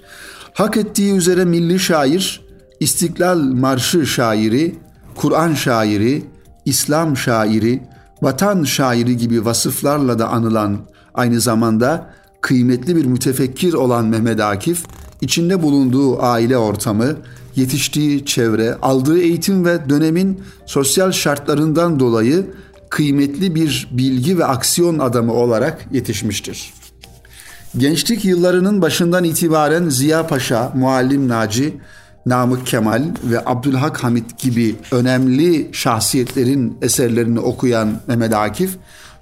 Hak 0.54 0.78
ettiği 0.78 1.14
üzere 1.14 1.46
milli 1.46 1.80
şair, 1.80 2.42
İstiklal 2.80 3.40
Marşı 3.40 4.06
şairi, 4.06 4.76
Kur'an 5.16 5.54
şairi, 5.54 6.24
İslam 6.66 7.18
şairi, 7.18 7.84
vatan 8.22 8.64
şairi 8.64 9.18
gibi 9.18 9.46
vasıflarla 9.46 10.20
da 10.20 10.28
anılan 10.30 10.78
aynı 11.14 11.42
zamanda 11.42 12.10
kıymetli 12.42 12.96
bir 12.96 13.06
mütefekkir 13.06 13.74
olan 13.74 14.06
Mehmet 14.06 14.40
Akif, 14.40 14.84
içinde 15.22 15.64
bulunduğu 15.64 16.24
aile 16.24 16.58
ortamı, 16.58 17.16
yetiştiği 17.56 18.26
çevre, 18.26 18.76
aldığı 18.82 19.20
eğitim 19.20 19.66
ve 19.66 19.90
dönemin 19.90 20.42
sosyal 20.66 21.12
şartlarından 21.12 22.00
dolayı 22.00 22.46
kıymetli 22.90 23.56
bir 23.56 23.88
bilgi 23.92 24.38
ve 24.38 24.46
aksiyon 24.46 25.00
adamı 25.00 25.34
olarak 25.34 25.88
yetişmiştir. 25.92 26.74
Gençlik 27.78 28.26
yıllarının 28.26 28.82
başından 28.82 29.24
itibaren 29.24 29.90
Ziya 29.90 30.28
Paşa, 30.28 30.72
Muallim 30.76 31.28
Naci, 31.28 31.78
Namık 32.28 32.68
Kemal 32.68 33.04
ve 33.24 33.46
Abdülhak 33.46 34.04
Hamit 34.04 34.38
gibi 34.38 34.76
önemli 34.92 35.70
şahsiyetlerin 35.72 36.78
eserlerini 36.82 37.40
okuyan 37.40 37.90
Mehmet 38.08 38.36
Akif, 38.36 38.78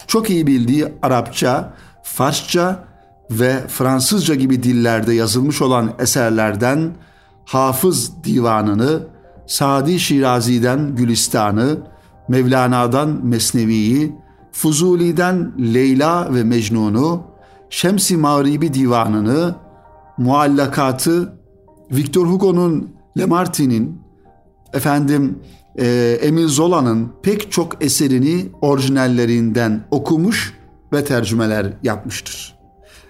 çok 0.07 0.29
iyi 0.29 0.47
bildiği 0.47 0.87
Arapça, 1.01 1.73
Farsça 2.03 2.83
ve 3.31 3.67
Fransızca 3.67 4.35
gibi 4.35 4.63
dillerde 4.63 5.13
yazılmış 5.13 5.61
olan 5.61 5.91
eserlerden 5.99 6.93
Hafız 7.45 8.23
Divanını, 8.23 9.03
Sadi 9.47 9.99
Şirazi'den 9.99 10.95
Gülistan'ı, 10.95 11.77
Mevlana'dan 12.27 13.25
Mesnevi'yi, 13.25 14.15
Fuzuli'den 14.51 15.53
Leyla 15.73 16.33
ve 16.33 16.43
Mecnun'u, 16.43 17.23
Şems-i 17.69 18.17
Mağribi 18.17 18.73
Divanını, 18.73 19.55
Muallakatı, 20.17 21.33
Victor 21.91 22.27
Hugo'nun 22.27 22.94
Lamartine'in, 23.17 24.01
efendim 24.73 25.39
e, 25.79 26.17
Emil 26.21 26.47
Zola'nın 26.47 27.11
pek 27.23 27.51
çok 27.51 27.83
eserini 27.83 28.49
orijinallerinden 28.61 29.87
okumuş 29.91 30.53
ve 30.93 31.03
tercümeler 31.03 31.73
yapmıştır. 31.83 32.55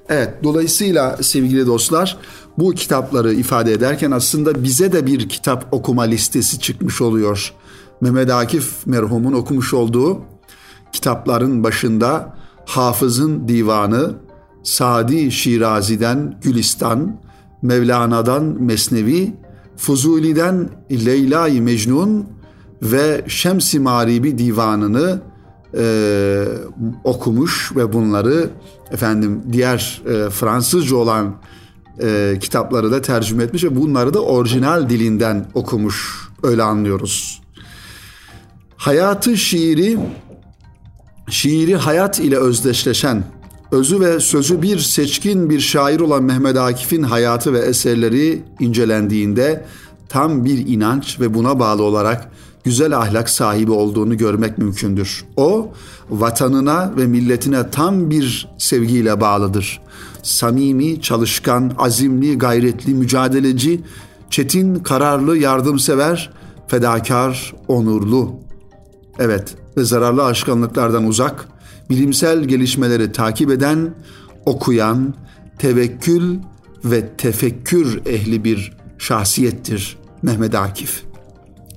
Evet, 0.09 0.33
dolayısıyla 0.43 1.17
sevgili 1.23 1.67
dostlar 1.67 2.17
bu 2.57 2.71
kitapları 2.71 3.33
ifade 3.33 3.71
ederken 3.71 4.11
aslında 4.11 4.63
bize 4.63 4.91
de 4.91 5.05
bir 5.05 5.29
kitap 5.29 5.67
okuma 5.71 6.03
listesi 6.03 6.59
çıkmış 6.59 7.01
oluyor. 7.01 7.53
Mehmet 8.01 8.31
Akif 8.31 8.87
merhumun 8.87 9.33
okumuş 9.33 9.73
olduğu 9.73 10.21
kitapların 10.91 11.63
başında 11.63 12.35
Hafız'ın 12.65 13.47
Divanı, 13.47 14.13
Sadi 14.63 15.31
Şirazi'den 15.31 16.39
Gülistan, 16.41 17.19
Mevlana'dan 17.61 18.43
Mesnevi, 18.43 19.33
Fuzuli'den 19.77 20.69
Leyla-i 20.91 21.61
Mecnun 21.61 22.25
ve 22.81 23.25
Şems-i 23.27 23.79
Maribi 23.79 24.37
divanını 24.37 25.21
e, 25.77 26.45
okumuş 27.03 27.71
ve 27.75 27.93
bunları 27.93 28.49
efendim 28.91 29.41
diğer 29.51 30.01
e, 30.05 30.29
Fransızca 30.29 30.95
olan 30.95 31.35
e, 32.01 32.37
kitapları 32.41 32.91
da 32.91 33.01
tercüme 33.01 33.43
etmiş 33.43 33.63
ve 33.63 33.75
bunları 33.75 34.13
da 34.13 34.19
orijinal 34.19 34.89
dilinden 34.89 35.45
okumuş 35.53 36.27
öyle 36.43 36.63
anlıyoruz. 36.63 37.41
Hayatı 38.77 39.37
şiiri 39.37 39.99
şiiri 41.29 41.75
hayat 41.75 42.19
ile 42.19 42.37
özdeşleşen 42.37 43.23
özü 43.71 43.99
ve 43.99 44.19
sözü 44.19 44.61
bir 44.61 44.79
seçkin 44.79 45.49
bir 45.49 45.59
şair 45.59 45.99
olan 45.99 46.23
Mehmet 46.23 46.57
Akif'in 46.57 47.03
hayatı 47.03 47.53
ve 47.53 47.59
eserleri 47.59 48.43
incelendiğinde 48.59 49.65
tam 50.09 50.45
bir 50.45 50.67
inanç 50.67 51.19
ve 51.19 51.33
buna 51.33 51.59
bağlı 51.59 51.83
olarak 51.83 52.31
güzel 52.63 52.97
ahlak 52.97 53.29
sahibi 53.29 53.71
olduğunu 53.71 54.17
görmek 54.17 54.57
mümkündür. 54.57 55.25
O 55.37 55.71
vatanına 56.09 56.93
ve 56.97 57.07
milletine 57.07 57.69
tam 57.69 58.09
bir 58.09 58.49
sevgiyle 58.57 59.21
bağlıdır. 59.21 59.81
Samimi, 60.23 61.01
çalışkan, 61.01 61.71
azimli, 61.77 62.37
gayretli, 62.37 62.93
mücadeleci, 62.93 63.81
çetin, 64.29 64.75
kararlı, 64.75 65.37
yardımsever, 65.37 66.33
fedakar, 66.67 67.53
onurlu. 67.67 68.33
Evet 69.19 69.55
ve 69.77 69.83
zararlı 69.83 70.25
aşkanlıklardan 70.25 71.07
uzak, 71.07 71.47
bilimsel 71.89 72.43
gelişmeleri 72.43 73.11
takip 73.11 73.51
eden, 73.51 73.93
okuyan, 74.45 75.13
tevekkül 75.59 76.37
ve 76.85 77.09
tefekkür 77.17 78.05
ehli 78.05 78.43
bir 78.43 78.77
şahsiyettir 78.97 79.97
Mehmet 80.21 80.55
Akif. 80.55 81.03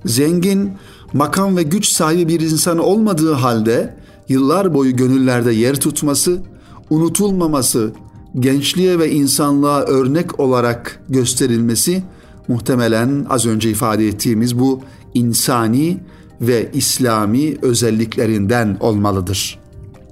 Zengin, 0.04 0.72
makam 1.12 1.56
ve 1.56 1.62
güç 1.62 1.86
sahibi 1.86 2.28
bir 2.28 2.40
insan 2.40 2.78
olmadığı 2.78 3.32
halde 3.32 3.96
yıllar 4.28 4.74
boyu 4.74 4.96
gönüllerde 4.96 5.52
yer 5.52 5.80
tutması, 5.80 6.42
unutulmaması, 6.90 7.92
gençliğe 8.38 8.98
ve 8.98 9.10
insanlığa 9.10 9.80
örnek 9.80 10.40
olarak 10.40 11.00
gösterilmesi 11.08 12.02
muhtemelen 12.48 13.26
az 13.28 13.46
önce 13.46 13.70
ifade 13.70 14.08
ettiğimiz 14.08 14.58
bu 14.58 14.80
insani 15.14 16.00
ve 16.40 16.70
İslami 16.72 17.56
özelliklerinden 17.62 18.76
olmalıdır. 18.80 19.58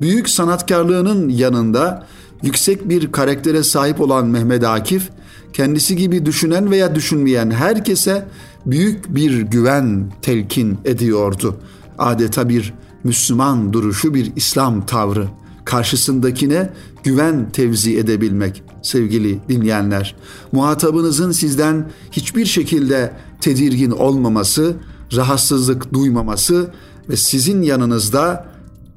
Büyük 0.00 0.28
sanatkarlığının 0.28 1.28
yanında 1.28 2.06
yüksek 2.42 2.88
bir 2.88 3.12
karaktere 3.12 3.62
sahip 3.62 4.00
olan 4.00 4.26
Mehmet 4.26 4.64
Akif, 4.64 5.10
kendisi 5.52 5.96
gibi 5.96 6.26
düşünen 6.26 6.70
veya 6.70 6.94
düşünmeyen 6.94 7.50
herkese 7.50 8.28
büyük 8.66 9.14
bir 9.14 9.40
güven 9.40 10.12
telkin 10.22 10.78
ediyordu. 10.84 11.56
Adeta 11.98 12.48
bir 12.48 12.74
Müslüman 13.04 13.72
duruşu, 13.72 14.14
bir 14.14 14.32
İslam 14.36 14.86
tavrı. 14.86 15.28
Karşısındakine 15.64 16.72
güven 17.04 17.50
tevzi 17.50 17.98
edebilmek 17.98 18.62
sevgili 18.82 19.40
dinleyenler. 19.48 20.16
Muhatabınızın 20.52 21.32
sizden 21.32 21.90
hiçbir 22.12 22.46
şekilde 22.46 23.12
tedirgin 23.40 23.90
olmaması, 23.90 24.76
rahatsızlık 25.16 25.92
duymaması 25.92 26.70
ve 27.08 27.16
sizin 27.16 27.62
yanınızda 27.62 28.55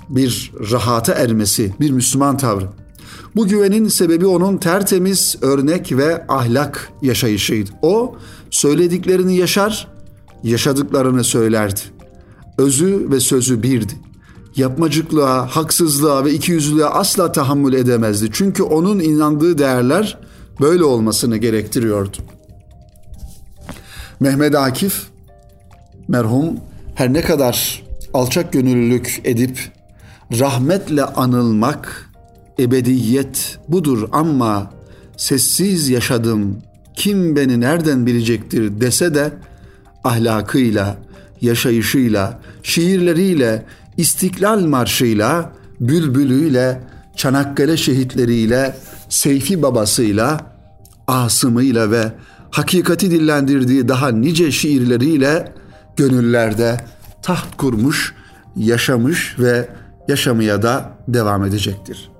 bir 0.09 0.51
rahata 0.71 1.13
ermesi, 1.13 1.73
bir 1.79 1.91
Müslüman 1.91 2.37
tavrı. 2.37 2.65
Bu 3.35 3.47
güvenin 3.47 3.87
sebebi 3.87 4.27
onun 4.27 4.57
tertemiz 4.57 5.35
örnek 5.41 5.91
ve 5.91 6.27
ahlak 6.27 6.91
yaşayışıydı. 7.01 7.69
O 7.81 8.15
söylediklerini 8.51 9.35
yaşar, 9.35 9.87
yaşadıklarını 10.43 11.23
söylerdi. 11.23 11.79
Özü 12.57 13.07
ve 13.11 13.19
sözü 13.19 13.63
birdi. 13.63 13.93
Yapmacıklığa, 14.55 15.47
haksızlığa 15.47 16.25
ve 16.25 16.33
ikiyüzlülüğe 16.33 16.85
asla 16.85 17.31
tahammül 17.31 17.73
edemezdi. 17.73 18.29
Çünkü 18.31 18.63
onun 18.63 18.99
inandığı 18.99 19.57
değerler 19.57 20.17
böyle 20.61 20.83
olmasını 20.83 21.37
gerektiriyordu. 21.37 22.17
Mehmet 24.19 24.55
Akif 24.55 25.03
merhum 26.07 26.45
her 26.95 27.13
ne 27.13 27.21
kadar 27.21 27.83
alçak 28.13 28.53
gönüllülük 28.53 29.21
edip 29.23 29.71
rahmetle 30.31 31.03
anılmak 31.03 32.09
ebediyet 32.59 33.59
budur 33.67 34.09
ama 34.11 34.71
sessiz 35.17 35.89
yaşadım. 35.89 36.57
Kim 36.95 37.35
beni 37.35 37.59
nereden 37.59 38.05
bilecektir 38.05 38.81
dese 38.81 39.15
de 39.15 39.31
ahlakıyla, 40.03 40.97
yaşayışıyla, 41.41 42.39
şiirleriyle, 42.63 43.65
istiklal 43.97 44.65
marşıyla, 44.65 45.53
bülbülüyle, 45.79 46.81
Çanakkale 47.15 47.77
şehitleriyle, 47.77 48.75
Seyfi 49.09 49.61
babasıyla 49.61 50.39
asımıyla 51.07 51.91
ve 51.91 52.11
hakikati 52.51 53.11
dillendirdiği 53.11 53.87
daha 53.87 54.11
nice 54.11 54.51
şiirleriyle 54.51 55.53
gönüllerde 55.97 56.77
taht 57.21 57.57
kurmuş, 57.57 58.13
yaşamış 58.55 59.35
ve 59.39 59.69
yaşamaya 60.09 60.61
da 60.61 60.91
devam 61.07 61.45
edecektir. 61.45 62.11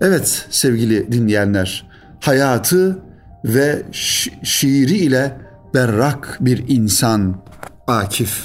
Evet 0.00 0.46
sevgili 0.50 1.12
dinleyenler, 1.12 1.88
hayatı 2.20 2.98
ve 3.44 3.82
şi- 3.92 4.46
şiiri 4.46 4.96
ile 4.96 5.36
berrak 5.74 6.38
bir 6.40 6.64
insan 6.68 7.36
Akif 7.86 8.42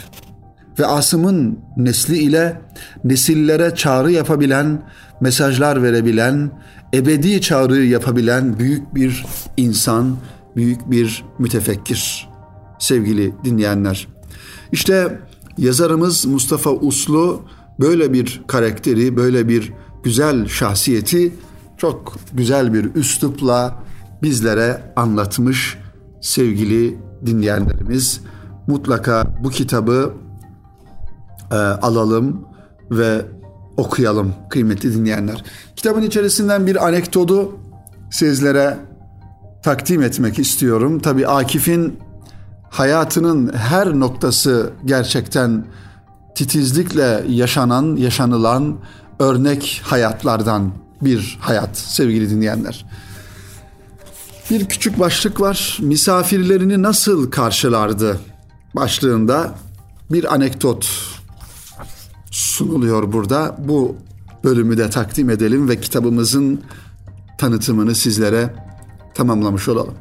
ve 0.79 0.85
Asım'ın 0.85 1.59
nesli 1.77 2.17
ile 2.17 2.61
nesillere 3.03 3.75
çağrı 3.75 4.11
yapabilen, 4.11 4.81
mesajlar 5.21 5.83
verebilen, 5.83 6.51
ebedi 6.93 7.41
çağrı 7.41 7.85
yapabilen 7.85 8.59
büyük 8.59 8.95
bir 8.95 9.25
insan, 9.57 10.17
büyük 10.55 10.91
bir 10.91 11.23
mütefekkir. 11.39 12.29
Sevgili 12.79 13.33
dinleyenler. 13.43 14.07
İşte 14.71 15.19
yazarımız 15.57 16.25
Mustafa 16.25 16.69
Uslu 16.69 17.45
böyle 17.79 18.13
bir 18.13 18.41
karakteri, 18.47 19.17
böyle 19.17 19.47
bir 19.47 19.73
güzel 20.03 20.47
şahsiyeti 20.47 21.33
çok 21.77 22.15
güzel 22.33 22.73
bir 22.73 22.95
üslupla 22.95 23.83
bizlere 24.23 24.93
anlatmış 24.95 25.77
sevgili 26.21 26.97
dinleyenlerimiz. 27.25 28.21
Mutlaka 28.67 29.23
bu 29.43 29.49
kitabı 29.49 30.13
e, 31.51 31.55
alalım 31.55 32.45
ve 32.91 33.25
okuyalım 33.77 34.33
kıymetli 34.49 34.93
dinleyenler. 34.93 35.43
Kitabın 35.75 36.01
içerisinden 36.01 36.67
bir 36.67 36.87
anekdotu 36.87 37.59
sizlere 38.11 38.77
takdim 39.63 40.01
etmek 40.01 40.39
istiyorum. 40.39 40.99
Tabii 40.99 41.27
Akif'in 41.27 41.99
hayatının 42.69 43.53
her 43.53 43.99
noktası 43.99 44.71
gerçekten 44.85 45.65
titizlikle 46.35 47.23
yaşanan, 47.29 47.95
yaşanılan 47.95 48.77
örnek 49.19 49.81
hayatlardan 49.83 50.71
bir 51.01 51.37
hayat 51.41 51.77
sevgili 51.77 52.29
dinleyenler. 52.29 52.85
Bir 54.49 54.65
küçük 54.65 54.99
başlık 54.99 55.41
var. 55.41 55.77
Misafirlerini 55.81 56.81
nasıl 56.81 57.31
karşılardı 57.31 58.19
başlığında 58.75 59.55
bir 60.11 60.33
anekdot 60.33 60.89
sunuluyor 62.31 63.13
burada. 63.13 63.55
Bu 63.59 63.95
bölümü 64.43 64.77
de 64.77 64.89
takdim 64.89 65.29
edelim 65.29 65.69
ve 65.69 65.79
kitabımızın 65.81 66.61
tanıtımını 67.37 67.95
sizlere 67.95 68.55
tamamlamış 69.15 69.67
olalım. 69.67 69.93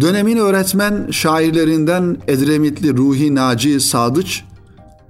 Dönemin 0.00 0.36
öğretmen 0.36 1.10
şairlerinden 1.10 2.16
Edremitli 2.28 2.96
Ruhi 2.96 3.34
Naci 3.34 3.80
Sadıç, 3.80 4.44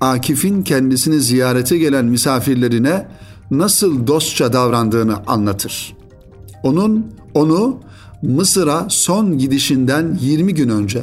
Akif'in 0.00 0.62
kendisini 0.62 1.21
ziyarete 1.21 1.79
gelen 1.79 2.05
misafirlerine 2.05 3.09
nasıl 3.50 4.07
dostça 4.07 4.53
davrandığını 4.53 5.17
anlatır. 5.26 5.97
Onun 6.62 7.07
onu 7.35 7.81
Mısır'a 8.23 8.87
son 8.88 9.38
gidişinden 9.38 10.19
20 10.21 10.55
gün 10.55 10.69
önce 10.69 11.03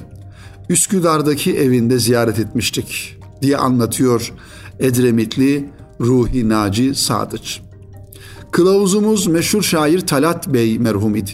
Üsküdar'daki 0.70 1.58
evinde 1.58 2.00
ziyaret 2.00 2.40
etmiştik 2.40 3.18
diye 3.42 3.58
anlatıyor 3.58 4.34
Edremitli 4.80 5.70
Ruhi 6.02 6.50
Naci 6.50 6.96
Sadıç. 6.96 7.62
Kılavuzumuz 8.52 9.28
meşhur 9.28 9.64
şair 9.64 10.00
Talat 10.00 10.48
Bey 10.54 10.80
merhum 10.80 11.16
idi. 11.16 11.32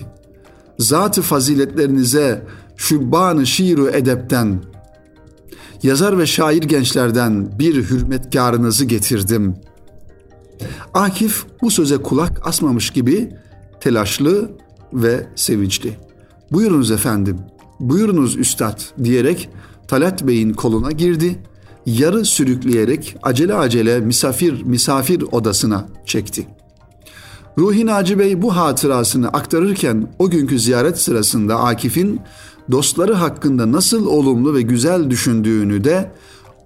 Zat-ı 0.79 1.21
faziletlerinize 1.21 2.45
şubban-ı 2.77 3.45
şiiru 3.47 3.89
edepten 3.89 4.59
yazar 5.83 6.17
ve 6.17 6.25
şair 6.25 6.63
gençlerden 6.63 7.59
bir 7.59 7.75
hürmetkarınızı 7.75 8.85
getirdim. 8.85 9.55
Akif 10.93 11.45
bu 11.61 11.71
söze 11.71 11.97
kulak 11.97 12.47
asmamış 12.47 12.89
gibi 12.89 13.29
telaşlı 13.79 14.51
ve 14.93 15.27
sevinçli. 15.35 15.97
Buyurunuz 16.51 16.91
efendim, 16.91 17.37
buyurunuz 17.79 18.37
üstad 18.37 18.81
diyerek 19.03 19.49
Talat 19.87 20.27
Bey'in 20.27 20.53
koluna 20.53 20.91
girdi. 20.91 21.39
Yarı 21.85 22.25
sürükleyerek 22.25 23.15
acele 23.23 23.53
acele 23.53 23.99
misafir 23.99 24.63
misafir 24.63 25.23
odasına 25.31 25.85
çekti. 26.05 26.47
Ruhi 27.57 27.85
Naci 27.85 28.19
Bey 28.19 28.41
bu 28.41 28.55
hatırasını 28.55 29.27
aktarırken 29.27 30.07
o 30.19 30.29
günkü 30.29 30.59
ziyaret 30.59 30.99
sırasında 30.99 31.59
Akif'in 31.59 32.21
dostları 32.71 33.13
hakkında 33.13 33.71
nasıl 33.71 34.05
olumlu 34.05 34.53
ve 34.53 34.61
güzel 34.61 35.09
düşündüğünü 35.09 35.83
de 35.83 36.11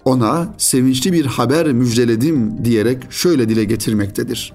ona 0.05 0.53
sevinçli 0.57 1.13
bir 1.13 1.25
haber 1.25 1.73
müjdeledim 1.73 2.65
diyerek 2.65 3.11
şöyle 3.11 3.49
dile 3.49 3.63
getirmektedir. 3.63 4.53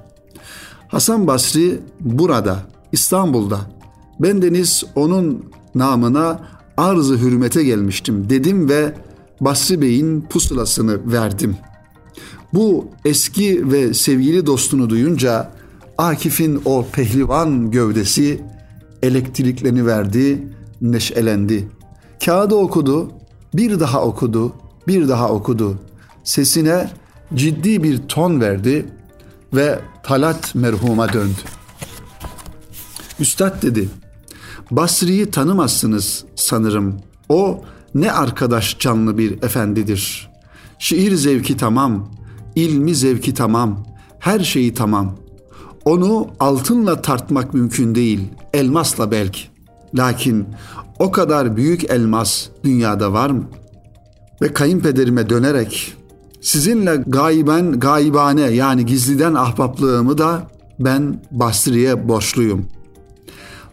Hasan 0.89 1.27
Basri 1.27 1.81
burada, 2.01 2.67
İstanbul'da. 2.93 3.61
Bendeniz 4.21 4.85
onun 4.95 5.45
namına 5.75 6.41
arz-ı 6.77 7.19
hürmete 7.19 7.65
gelmiştim 7.65 8.31
dedim 8.31 8.69
ve 8.69 8.95
Basri 9.41 9.81
Bey'in 9.81 10.21
pusulasını 10.21 11.13
verdim. 11.13 11.57
Bu 12.55 12.89
eski 13.05 13.71
ve 13.71 13.95
sevgili 13.95 14.47
dostunu 14.47 14.91
duyunca 14.91 15.53
Akif'in 15.99 16.61
o 16.65 16.87
pehlivan 16.93 17.71
gövdesi 17.71 18.41
elektriklerini 19.03 19.87
verdi, 19.87 20.49
neşelendi. 20.81 21.69
Kağıdı 22.25 22.55
okudu, 22.55 23.11
bir 23.55 23.81
daha 23.81 24.03
okudu, 24.03 24.53
bir 24.89 25.09
daha 25.09 25.29
okudu. 25.29 25.79
Sesine 26.25 26.91
ciddi 27.35 27.83
bir 27.83 27.99
ton 27.99 28.41
verdi 28.41 28.87
ve 29.55 29.79
Talat 30.03 30.55
merhuma 30.55 31.13
döndü. 31.13 31.41
Üstad 33.21 33.63
dedi, 33.63 33.89
Basri'yi 34.71 35.31
tanımazsınız 35.31 36.25
sanırım. 36.37 36.97
O 37.29 37.63
ne 37.95 38.13
arkadaş 38.13 38.79
canlı 38.79 39.19
bir 39.19 39.43
efendidir. 39.43 40.31
Şiir 40.79 41.15
zevki 41.15 41.57
tamam, 41.57 42.11
ilmi 42.55 42.95
zevki 42.95 43.35
tamam, 43.35 43.87
her 44.19 44.41
şeyi 44.41 44.75
tamam. 44.75 45.17
Onu 45.85 46.29
altınla 46.41 47.03
tartmak 47.03 47.55
mümkün 47.55 47.95
değil, 47.95 48.21
elmasla 48.55 49.11
belki. 49.11 49.58
Lakin 49.95 50.47
o 50.99 51.11
kadar 51.11 51.57
büyük 51.57 51.91
elmas 51.91 52.47
dünyada 52.65 53.13
var 53.13 53.31
mı? 53.31 53.45
Ve 54.43 54.53
kayınpederime 54.53 55.29
dönerek 55.29 55.95
sizinle 56.41 56.97
gayben 57.07 57.81
gaybane 57.81 58.43
yani 58.43 58.87
gizliden 58.87 59.35
ahbaplığımı 59.35 60.19
da 60.19 60.51
ben 60.79 61.23
Basri'ye 61.31 62.09
borçluyum. 62.09 62.67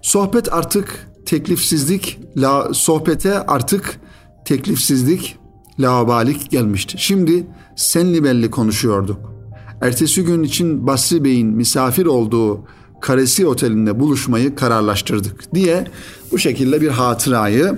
Sohbet 0.02 0.54
artık 0.54 1.08
teklifsizlik, 1.26 2.20
la, 2.38 2.74
sohbete 2.74 3.40
artık 3.40 4.00
teklifsizlik, 4.46 5.38
laubalik 5.80 6.52
gelmişti. 6.52 6.96
Şimdi 6.98 7.48
senli 7.76 8.24
belli 8.24 8.52
konuşuyorduk. 8.52 9.36
Ertesi 9.82 10.24
gün 10.24 10.44
için 10.44 10.88
Basri 10.88 11.24
Bey'in 11.24 11.48
misafir 11.48 12.06
olduğu 12.06 12.64
Karesi 13.06 13.48
Oteli'nde 13.48 14.00
buluşmayı 14.00 14.56
kararlaştırdık 14.56 15.54
diye 15.54 15.88
bu 16.32 16.40
şekilde 16.40 16.82
bir 16.82 16.88
hatırayı 16.88 17.78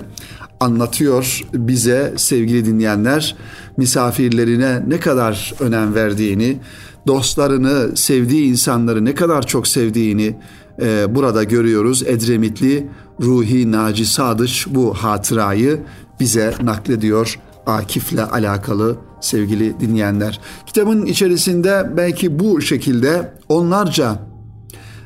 anlatıyor 0.60 1.40
bize 1.54 2.14
sevgili 2.16 2.64
dinleyenler 2.64 3.36
misafirlerine 3.76 4.82
ne 4.88 5.00
kadar 5.00 5.54
önem 5.60 5.94
verdiğini, 5.94 6.60
dostlarını, 7.06 7.96
sevdiği 7.96 8.50
insanları 8.50 9.04
ne 9.04 9.14
kadar 9.14 9.46
çok 9.46 9.68
sevdiğini 9.68 10.36
e, 10.82 11.14
burada 11.14 11.44
görüyoruz. 11.44 12.02
Edremitli 12.02 12.88
Ruhi 13.20 13.72
Naci 13.72 14.06
Sadıç 14.06 14.66
bu 14.70 14.94
hatırayı 14.94 15.80
bize 16.20 16.54
naklediyor 16.62 17.38
Akif'le 17.66 18.32
alakalı 18.32 18.96
sevgili 19.20 19.80
dinleyenler. 19.80 20.40
Kitabın 20.66 21.06
içerisinde 21.06 21.90
belki 21.96 22.38
bu 22.38 22.60
şekilde 22.60 23.32
onlarca 23.48 24.27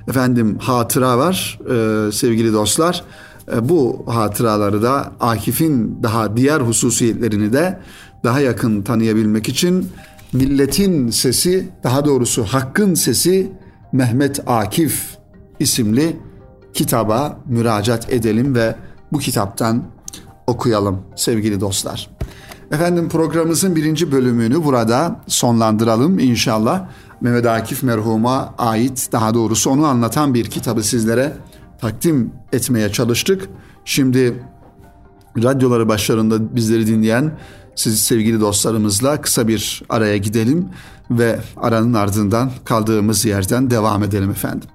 efendim 0.09 0.59
hatıra 0.59 1.19
var 1.19 1.59
e, 1.71 2.13
sevgili 2.13 2.53
dostlar. 2.53 3.05
E, 3.53 3.69
bu 3.69 4.05
hatıraları 4.07 4.83
da 4.83 5.13
Akif'in 5.21 6.03
daha 6.03 6.37
diğer 6.37 6.61
hususiyetlerini 6.61 7.53
de 7.53 7.79
daha 8.25 8.41
yakın 8.41 8.83
tanıyabilmek 8.83 9.49
için 9.49 9.89
milletin 10.33 11.11
sesi 11.11 11.69
daha 11.85 12.05
doğrusu 12.05 12.45
hakkın 12.45 12.95
sesi 12.95 13.53
Mehmet 13.93 14.41
Akif 14.47 15.17
isimli 15.59 16.17
kitaba 16.75 17.39
müracaat 17.47 18.13
edelim 18.13 18.55
ve 18.55 18.77
bu 19.13 19.19
kitaptan 19.19 19.85
okuyalım 20.47 21.01
sevgili 21.17 21.61
dostlar. 21.61 22.11
Efendim 22.73 23.09
programımızın 23.09 23.77
birinci 23.77 24.13
bölümünü 24.13 24.65
burada 24.65 25.21
sonlandıralım 25.27 26.19
inşallah. 26.19 26.89
Mehmet 27.23 27.47
Akif 27.47 27.83
merhuma 27.83 28.55
ait 28.59 29.09
daha 29.13 29.35
doğrusu 29.35 29.71
onu 29.71 29.87
anlatan 29.87 30.35
bir 30.35 30.45
kitabı 30.45 30.83
sizlere 30.83 31.37
takdim 31.81 32.33
etmeye 32.53 32.93
çalıştık. 32.93 33.49
Şimdi 33.85 34.43
radyoları 35.43 35.89
başlarında 35.89 36.57
bizleri 36.57 36.87
dinleyen 36.87 37.39
siz 37.75 38.01
sevgili 38.01 38.41
dostlarımızla 38.41 39.21
kısa 39.21 39.49
bir 39.49 39.83
araya 39.89 40.17
gidelim 40.17 40.69
ve 41.11 41.41
aranın 41.57 41.95
ardından 41.95 42.51
kaldığımız 42.65 43.25
yerden 43.25 43.71
devam 43.71 44.03
edelim 44.03 44.31
efendim. 44.31 44.69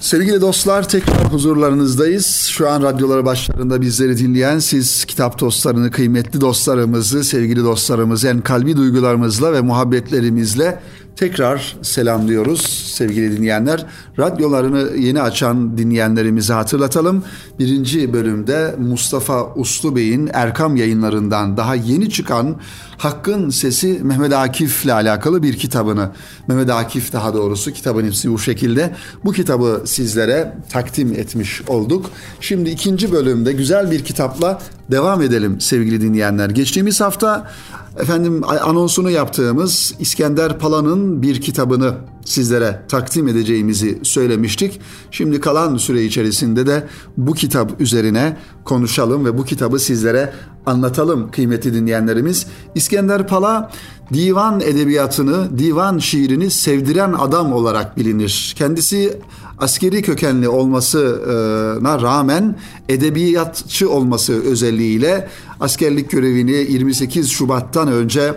Sevgili 0.00 0.40
dostlar 0.40 0.88
tekrar 0.88 1.32
huzurlarınızdayız. 1.32 2.26
Şu 2.50 2.68
an 2.68 2.82
radyoları 2.82 3.24
başlarında 3.24 3.80
bizleri 3.80 4.18
dinleyen 4.18 4.58
siz 4.58 5.04
kitap 5.04 5.40
dostlarını, 5.40 5.90
kıymetli 5.90 6.40
dostlarımızı, 6.40 7.24
sevgili 7.24 7.64
dostlarımızı 7.64 8.28
en 8.28 8.40
kalbi 8.40 8.76
duygularımızla 8.76 9.52
ve 9.52 9.60
muhabbetlerimizle 9.60 10.80
tekrar 11.16 11.76
selamlıyoruz 11.82 12.62
sevgili 12.96 13.36
dinleyenler. 13.36 13.86
Radyolarını 14.18 14.96
yeni 14.96 15.22
açan 15.22 15.78
dinleyenlerimizi 15.78 16.52
hatırlatalım. 16.52 17.24
Birinci 17.58 18.12
bölümde 18.12 18.74
Mustafa 18.78 19.54
Uslu 19.54 19.96
Bey'in 19.96 20.30
Erkam 20.32 20.76
yayınlarından 20.76 21.56
daha 21.56 21.74
yeni 21.74 22.10
çıkan 22.10 22.56
Hakkın 22.98 23.50
Sesi 23.50 24.00
Mehmet 24.02 24.32
Akif'le 24.32 24.88
alakalı 24.88 25.42
bir 25.42 25.58
kitabını, 25.58 26.10
Mehmet 26.48 26.70
Akif 26.70 27.12
daha 27.12 27.34
doğrusu 27.34 27.72
kitabın 27.72 28.04
ismi 28.04 28.32
bu 28.32 28.38
şekilde. 28.38 28.94
Bu 29.24 29.32
kitabı 29.32 29.82
sizlere 29.86 30.56
takdim 30.72 31.12
etmiş 31.12 31.62
olduk. 31.68 32.10
Şimdi 32.40 32.70
ikinci 32.70 33.12
bölümde 33.12 33.52
güzel 33.52 33.90
bir 33.90 34.04
kitapla 34.04 34.60
devam 34.90 35.22
edelim 35.22 35.60
sevgili 35.60 36.00
dinleyenler. 36.00 36.50
Geçtiğimiz 36.50 37.00
hafta 37.00 37.50
efendim 37.98 38.42
anonsunu 38.44 39.10
yaptığımız 39.10 39.94
İskender 39.98 40.58
Pala'nın 40.58 41.22
bir 41.22 41.40
kitabını 41.40 41.94
sizlere 42.24 42.82
takdim 42.88 43.28
edeceğimizi 43.28 43.98
söylemiştik. 44.02 44.80
Şimdi 45.10 45.40
kalan 45.40 45.76
süre 45.76 46.04
içerisinde 46.04 46.66
de 46.66 46.86
bu 47.16 47.34
kitap 47.34 47.80
üzerine 47.80 48.36
konuşalım 48.64 49.24
ve 49.24 49.38
bu 49.38 49.44
kitabı 49.44 49.78
sizlere 49.78 50.32
anlatalım 50.66 51.30
kıymetli 51.30 51.74
dinleyenlerimiz. 51.74 52.46
İskender 52.74 53.26
Pala 53.26 53.70
divan 54.12 54.60
edebiyatını, 54.60 55.58
divan 55.58 55.98
şiirini 55.98 56.50
sevdiren 56.50 57.12
adam 57.12 57.52
olarak 57.52 57.96
bilinir. 57.96 58.54
Kendisi 58.58 59.18
askeri 59.58 60.02
kökenli 60.02 60.48
olmasına 60.48 62.02
rağmen 62.02 62.56
edebiyatçı 62.88 63.90
olması 63.90 64.32
özelliğiyle 64.42 65.28
askerlik 65.60 66.10
görevini 66.10 66.52
28 66.52 67.30
Şubat'tan 67.30 67.88
önce 67.88 68.34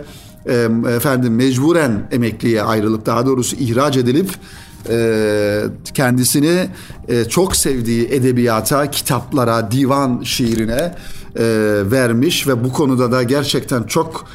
efendim 0.96 1.34
mecburen 1.34 2.08
emekliye 2.12 2.62
ayrılıp 2.62 3.06
daha 3.06 3.26
doğrusu 3.26 3.56
ihraç 3.56 3.96
edilip 3.96 4.30
kendisini 5.94 6.68
çok 7.28 7.56
sevdiği 7.56 8.08
edebiyata, 8.08 8.90
kitaplara, 8.90 9.70
divan 9.70 10.22
şiirine 10.22 10.94
vermiş 11.90 12.46
ve 12.48 12.64
bu 12.64 12.72
konuda 12.72 13.12
da 13.12 13.22
gerçekten 13.22 13.82
çok 13.82 14.26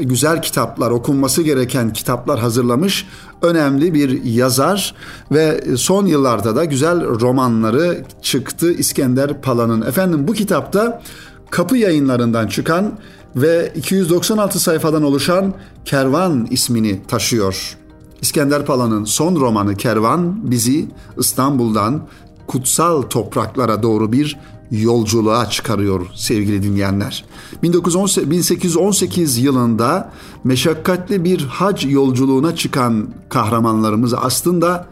güzel 0.00 0.42
kitaplar, 0.42 0.90
okunması 0.90 1.42
gereken 1.42 1.92
kitaplar 1.92 2.40
hazırlamış 2.40 3.06
önemli 3.42 3.94
bir 3.94 4.24
yazar 4.24 4.94
ve 5.32 5.64
son 5.76 6.06
yıllarda 6.06 6.56
da 6.56 6.64
güzel 6.64 7.20
romanları 7.20 8.04
çıktı 8.22 8.72
İskender 8.72 9.40
Pala'nın. 9.40 9.82
Efendim 9.82 10.28
bu 10.28 10.32
kitapta 10.32 11.02
Kapı 11.50 11.76
Yayınlarından 11.76 12.46
çıkan 12.46 12.92
ve 13.36 13.72
296 13.76 14.60
sayfadan 14.60 15.02
oluşan 15.02 15.54
Kervan 15.84 16.46
ismini 16.50 17.00
taşıyor. 17.08 17.76
İskender 18.22 18.66
Pala'nın 18.66 19.04
son 19.04 19.36
romanı 19.36 19.74
Kervan 19.74 20.50
bizi 20.50 20.88
İstanbul'dan 21.18 22.02
kutsal 22.46 23.02
topraklara 23.02 23.82
doğru 23.82 24.12
bir 24.12 24.38
yolculuğa 24.70 25.50
çıkarıyor 25.50 26.06
sevgili 26.14 26.62
dinleyenler. 26.62 27.24
1818 27.62 29.38
yılında 29.38 30.12
meşakkatli 30.44 31.24
bir 31.24 31.40
hac 31.44 31.84
yolculuğuna 31.84 32.56
çıkan 32.56 33.08
kahramanlarımız 33.28 34.14
aslında 34.14 34.86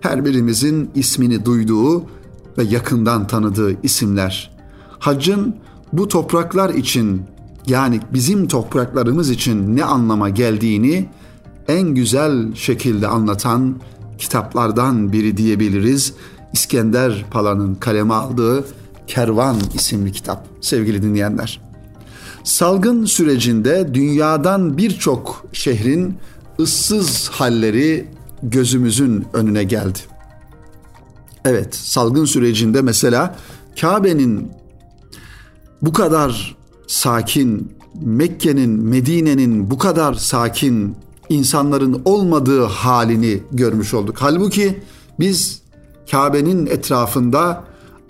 her 0.00 0.24
birimizin 0.24 0.90
ismini 0.94 1.44
duyduğu 1.44 2.02
ve 2.58 2.64
yakından 2.64 3.26
tanıdığı 3.26 3.82
isimler. 3.82 4.56
Haccın 4.98 5.56
bu 5.92 6.08
topraklar 6.08 6.74
için 6.74 7.22
yani 7.66 8.00
bizim 8.12 8.48
topraklarımız 8.48 9.30
için 9.30 9.76
ne 9.76 9.84
anlama 9.84 10.28
geldiğini 10.28 11.08
en 11.68 11.82
güzel 11.82 12.54
şekilde 12.54 13.08
anlatan 13.08 13.76
kitaplardan 14.18 15.12
biri 15.12 15.36
diyebiliriz. 15.36 16.14
İskender 16.52 17.24
Pala'nın 17.30 17.74
kaleme 17.74 18.14
aldığı 18.14 18.64
Kervan 19.06 19.56
isimli 19.74 20.12
kitap 20.12 20.46
sevgili 20.60 21.02
dinleyenler. 21.02 21.60
Salgın 22.44 23.04
sürecinde 23.04 23.94
dünyadan 23.94 24.78
birçok 24.78 25.46
şehrin 25.52 26.18
ıssız 26.60 27.28
halleri 27.28 28.08
gözümüzün 28.42 29.26
önüne 29.32 29.64
geldi. 29.64 29.98
Evet, 31.44 31.74
salgın 31.74 32.24
sürecinde 32.24 32.82
mesela 32.82 33.36
Kabe'nin 33.80 34.52
bu 35.82 35.92
kadar 35.92 36.56
sakin, 36.88 37.72
Mekke'nin, 38.00 38.70
Medine'nin 38.70 39.70
bu 39.70 39.78
kadar 39.78 40.14
sakin 40.14 40.96
insanların 41.28 42.02
olmadığı 42.04 42.64
halini 42.64 43.42
görmüş 43.52 43.94
olduk. 43.94 44.16
Halbuki 44.18 44.80
biz 45.20 45.62
Kabe'nin 46.10 46.66
etrafında 46.66 47.64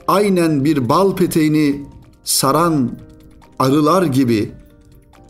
aynen 0.09 0.65
bir 0.65 0.89
bal 0.89 1.17
peteğini 1.17 1.87
saran 2.25 2.91
arılar 3.59 4.03
gibi 4.03 4.53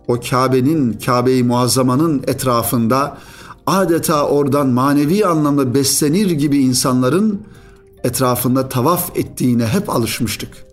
o 0.08 0.20
Kabe'nin, 0.30 0.92
Kabe-i 0.92 1.42
Muazzama'nın 1.42 2.22
etrafında 2.26 3.18
adeta 3.66 4.26
oradan 4.26 4.68
manevi 4.68 5.26
anlamda 5.26 5.74
beslenir 5.74 6.30
gibi 6.30 6.58
insanların 6.58 7.40
etrafında 8.04 8.68
tavaf 8.68 9.16
ettiğine 9.16 9.66
hep 9.66 9.90
alışmıştık. 9.90 10.66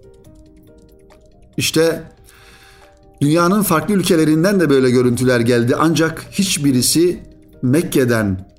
İşte 1.57 2.03
dünyanın 3.21 3.61
farklı 3.61 3.93
ülkelerinden 3.93 4.59
de 4.59 4.69
böyle 4.69 4.91
görüntüler 4.91 5.39
geldi 5.39 5.75
ancak 5.79 6.25
hiçbirisi 6.31 7.23
Mekke'den, 7.61 8.49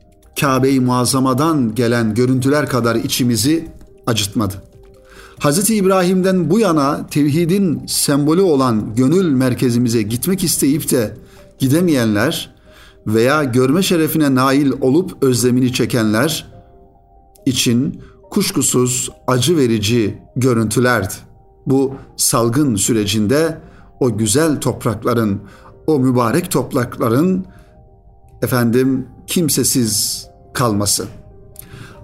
Kabe-i 0.41 0.81
Muazzama'dan 0.81 1.75
gelen 1.75 2.15
görüntüler 2.15 2.69
kadar 2.69 2.95
içimizi 2.97 3.69
acıtmadı. 4.07 4.55
Hz. 5.41 5.71
İbrahim'den 5.71 6.51
bu 6.51 6.59
yana 6.59 7.07
tevhidin 7.07 7.87
sembolü 7.87 8.41
olan 8.41 8.95
gönül 8.95 9.31
merkezimize 9.31 10.03
gitmek 10.03 10.45
isteyip 10.45 10.91
de 10.91 11.17
gidemeyenler 11.59 12.55
veya 13.07 13.45
görme 13.45 13.83
şerefine 13.83 14.35
nail 14.35 14.73
olup 14.81 15.23
özlemini 15.23 15.73
çekenler 15.73 16.53
için 17.47 18.01
kuşkusuz 18.31 19.11
acı 19.27 19.57
verici 19.57 20.19
görüntülerdi. 20.37 21.15
Bu 21.67 21.95
salgın 22.17 22.77
sürecinde 22.77 23.59
o 24.01 24.17
güzel 24.17 24.61
toprakların, 24.61 25.41
o 25.87 25.99
mübarek 25.99 26.51
toprakların 26.51 27.47
efendim 28.43 29.07
kimsesiz 29.27 30.27
kalması. 30.55 31.07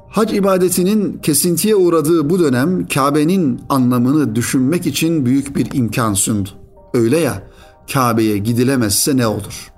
Hac 0.09 0.33
ibadetinin 0.33 1.19
kesintiye 1.19 1.77
uğradığı 1.77 2.31
bu 2.31 2.41
dönem 2.41 2.89
Kabe'nin 2.89 3.61
anlamını 3.69 4.35
düşünmek 4.35 4.87
için 4.87 5.27
büyük 5.27 5.57
bir 5.57 5.69
imkan 5.73 6.15
sundu. 6.15 6.49
Öyle 6.95 7.19
ya, 7.19 7.43
Kabe'ye 7.93 8.39
gidilemezse 8.39 9.17
ne 9.17 9.27
olur? 9.27 9.73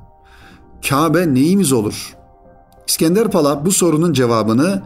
Kabe 0.89 1.35
neyimiz 1.35 1.73
olur? 1.73 2.15
İskender 2.89 3.31
Pala 3.31 3.67
bu 3.67 3.73
sorunun 3.73 4.13
cevabını 4.13 4.83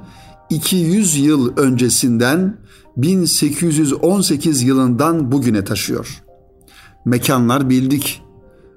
200 0.51 1.17
yıl 1.17 1.57
öncesinden 1.57 2.57
1818 2.97 4.63
yılından 4.63 5.33
bugüne 5.33 5.65
taşıyor. 5.65 6.23
Mekanlar 7.09 7.71
bildik. 7.71 8.23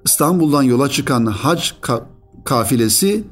İstanbul'dan 0.06 0.64
yola 0.64 0.90
çıkan 0.90 1.26
hac 1.26 1.72
ka- 1.82 2.04
kafilesi 2.44 3.24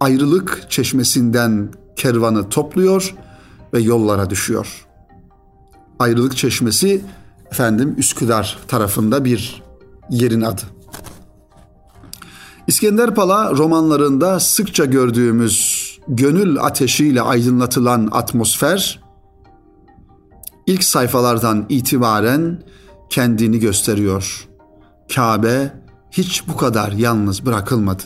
ayrılık 0.00 0.66
çeşmesinden 0.68 1.72
kervanı 1.96 2.48
topluyor 2.48 3.14
ve 3.72 3.80
yollara 3.80 4.30
düşüyor. 4.30 4.86
Ayrılık 5.98 6.36
Çeşmesi 6.36 7.02
efendim 7.50 7.94
Üsküdar 7.98 8.58
tarafında 8.68 9.24
bir 9.24 9.62
yerin 10.10 10.40
adı. 10.40 10.62
İskender 12.66 13.14
Pala 13.14 13.56
romanlarında 13.56 14.40
sıkça 14.40 14.84
gördüğümüz 14.84 15.84
gönül 16.08 16.60
ateşiyle 16.60 17.22
aydınlatılan 17.22 18.08
atmosfer 18.12 19.00
ilk 20.66 20.84
sayfalardan 20.84 21.66
itibaren 21.68 22.62
kendini 23.10 23.58
gösteriyor. 23.58 24.48
Kabe 25.14 25.72
hiç 26.10 26.48
bu 26.48 26.56
kadar 26.56 26.92
yalnız 26.92 27.46
bırakılmadı. 27.46 28.02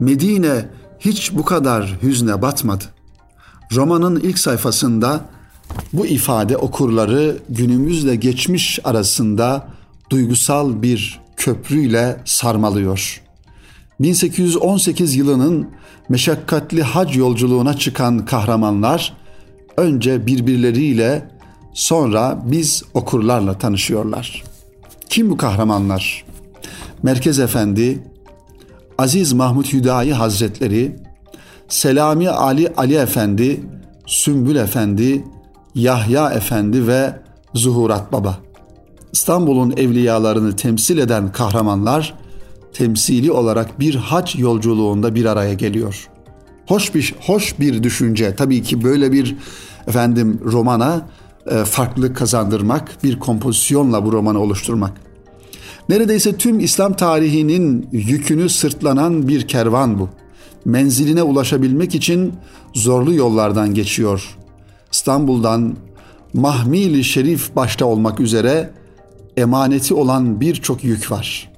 Medine 0.00 0.68
hiç 1.00 1.32
bu 1.34 1.44
kadar 1.44 1.98
hüzne 2.02 2.42
batmadı. 2.42 2.84
Romanın 3.74 4.20
ilk 4.20 4.38
sayfasında 4.38 5.20
bu 5.92 6.06
ifade 6.06 6.56
okurları 6.56 7.38
günümüzle 7.48 8.16
geçmiş 8.16 8.80
arasında 8.84 9.68
duygusal 10.10 10.82
bir 10.82 11.20
köprüyle 11.36 12.20
sarmalıyor. 12.24 13.22
1818 14.00 15.16
yılının 15.16 15.68
meşakkatli 16.08 16.82
hac 16.82 17.16
yolculuğuna 17.16 17.74
çıkan 17.76 18.24
kahramanlar 18.24 19.16
önce 19.76 20.26
birbirleriyle 20.26 21.28
sonra 21.74 22.42
biz 22.44 22.82
okurlarla 22.94 23.58
tanışıyorlar. 23.58 24.44
Kim 25.08 25.30
bu 25.30 25.36
kahramanlar? 25.36 26.24
Merkez 27.02 27.38
Efendi, 27.38 28.02
Aziz 28.98 29.32
Mahmut 29.32 29.72
Hüdayi 29.72 30.14
Hazretleri, 30.14 30.96
Selami 31.68 32.30
Ali 32.30 32.68
Ali 32.76 32.94
Efendi, 32.94 33.60
Sümbül 34.06 34.56
Efendi, 34.56 35.24
Yahya 35.74 36.30
Efendi 36.30 36.86
ve 36.86 37.20
Zuhurat 37.54 38.12
Baba. 38.12 38.38
İstanbul'un 39.12 39.74
evliyalarını 39.76 40.56
temsil 40.56 40.98
eden 40.98 41.32
kahramanlar 41.32 42.14
temsili 42.72 43.32
olarak 43.32 43.80
bir 43.80 43.94
hac 43.94 44.36
yolculuğunda 44.38 45.14
bir 45.14 45.24
araya 45.24 45.54
geliyor. 45.54 46.08
Hoş 46.66 46.94
bir 46.94 47.14
hoş 47.20 47.60
bir 47.60 47.82
düşünce. 47.82 48.34
Tabii 48.36 48.62
ki 48.62 48.84
böyle 48.84 49.12
bir 49.12 49.36
efendim 49.86 50.40
romana 50.44 51.06
farklılık 51.64 52.16
kazandırmak, 52.16 53.04
bir 53.04 53.18
kompozisyonla 53.18 54.04
bu 54.04 54.12
romanı 54.12 54.38
oluşturmak. 54.40 54.92
Neredeyse 55.88 56.36
tüm 56.36 56.60
İslam 56.60 56.92
tarihinin 56.96 57.88
yükünü 57.92 58.48
sırtlanan 58.48 59.28
bir 59.28 59.48
kervan 59.48 59.98
bu. 59.98 60.08
Menziline 60.64 61.22
ulaşabilmek 61.22 61.94
için 61.94 62.32
zorlu 62.74 63.14
yollardan 63.14 63.74
geçiyor. 63.74 64.36
İstanbul'dan 64.92 65.76
Mahmili 66.34 67.04
Şerif 67.04 67.56
başta 67.56 67.86
olmak 67.86 68.20
üzere 68.20 68.70
emaneti 69.36 69.94
olan 69.94 70.40
birçok 70.40 70.84
yük 70.84 71.10
var. 71.10 71.50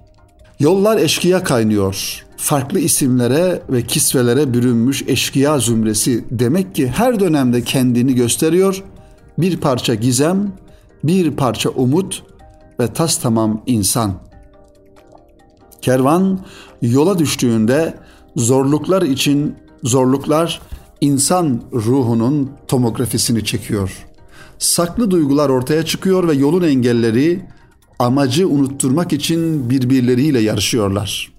Yollar 0.61 0.99
eşkıya 0.99 1.44
kaynıyor. 1.44 2.25
Farklı 2.37 2.79
isimlere 2.79 3.62
ve 3.68 3.83
kisvelere 3.83 4.55
bürünmüş 4.55 5.05
eşkıya 5.07 5.59
zümresi 5.59 6.25
demek 6.31 6.75
ki 6.75 6.88
her 6.88 7.20
dönemde 7.20 7.62
kendini 7.62 8.14
gösteriyor. 8.14 8.85
Bir 9.38 9.57
parça 9.57 9.94
gizem, 9.94 10.53
bir 11.05 11.31
parça 11.31 11.70
umut 11.70 12.22
ve 12.81 12.92
tas 12.92 13.18
tamam 13.18 13.62
insan. 13.66 14.14
Kervan 15.83 16.40
yola 16.83 17.18
düştüğünde 17.18 17.94
zorluklar 18.37 19.03
için 19.03 19.55
zorluklar 19.85 20.61
insan 21.01 21.62
ruhunun 21.72 22.51
tomografisini 22.68 23.44
çekiyor. 23.44 24.07
Saklı 24.59 25.11
duygular 25.11 25.49
ortaya 25.49 25.85
çıkıyor 25.85 26.29
ve 26.29 26.35
yolun 26.35 26.62
engelleri 26.62 27.44
amacı 27.99 28.49
unutturmak 28.49 29.12
için 29.12 29.70
birbirleriyle 29.70 30.40
yarışıyorlar. 30.40 31.33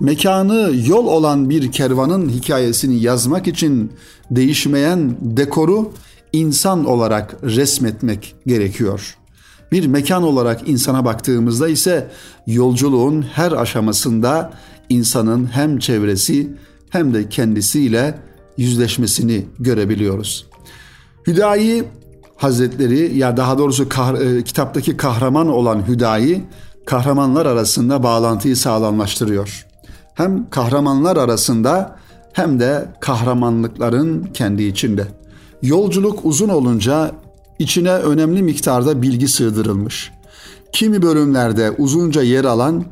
Mekanı 0.00 0.72
yol 0.86 1.06
olan 1.06 1.50
bir 1.50 1.72
kervanın 1.72 2.28
hikayesini 2.28 3.02
yazmak 3.02 3.48
için 3.48 3.92
değişmeyen 4.30 5.16
dekoru 5.20 5.92
insan 6.32 6.84
olarak 6.84 7.36
resmetmek 7.42 8.34
gerekiyor. 8.46 9.16
Bir 9.72 9.86
mekan 9.86 10.22
olarak 10.22 10.68
insana 10.68 11.04
baktığımızda 11.04 11.68
ise 11.68 12.10
yolculuğun 12.46 13.22
her 13.22 13.52
aşamasında 13.52 14.52
insanın 14.88 15.46
hem 15.46 15.78
çevresi 15.78 16.50
hem 16.90 17.14
de 17.14 17.28
kendisiyle 17.28 18.18
yüzleşmesini 18.56 19.46
görebiliyoruz. 19.58 20.46
Hüdayi 21.26 21.84
Hazretleri 22.36 23.18
ya 23.18 23.36
daha 23.36 23.58
doğrusu 23.58 23.88
kah, 23.88 24.20
e, 24.20 24.44
kitaptaki 24.44 24.96
kahraman 24.96 25.48
olan 25.48 25.88
Hüdayi 25.88 26.44
kahramanlar 26.86 27.46
arasında 27.46 28.02
bağlantıyı 28.02 28.56
sağlamlaştırıyor. 28.56 29.66
Hem 30.14 30.50
kahramanlar 30.50 31.16
arasında 31.16 31.96
hem 32.32 32.60
de 32.60 32.88
kahramanlıkların 33.00 34.24
kendi 34.34 34.62
içinde. 34.62 35.06
Yolculuk 35.62 36.24
uzun 36.24 36.48
olunca 36.48 37.12
içine 37.58 37.92
önemli 37.92 38.42
miktarda 38.42 39.02
bilgi 39.02 39.28
sığdırılmış. 39.28 40.12
Kimi 40.72 41.02
bölümlerde 41.02 41.70
uzunca 41.70 42.22
yer 42.22 42.44
alan 42.44 42.84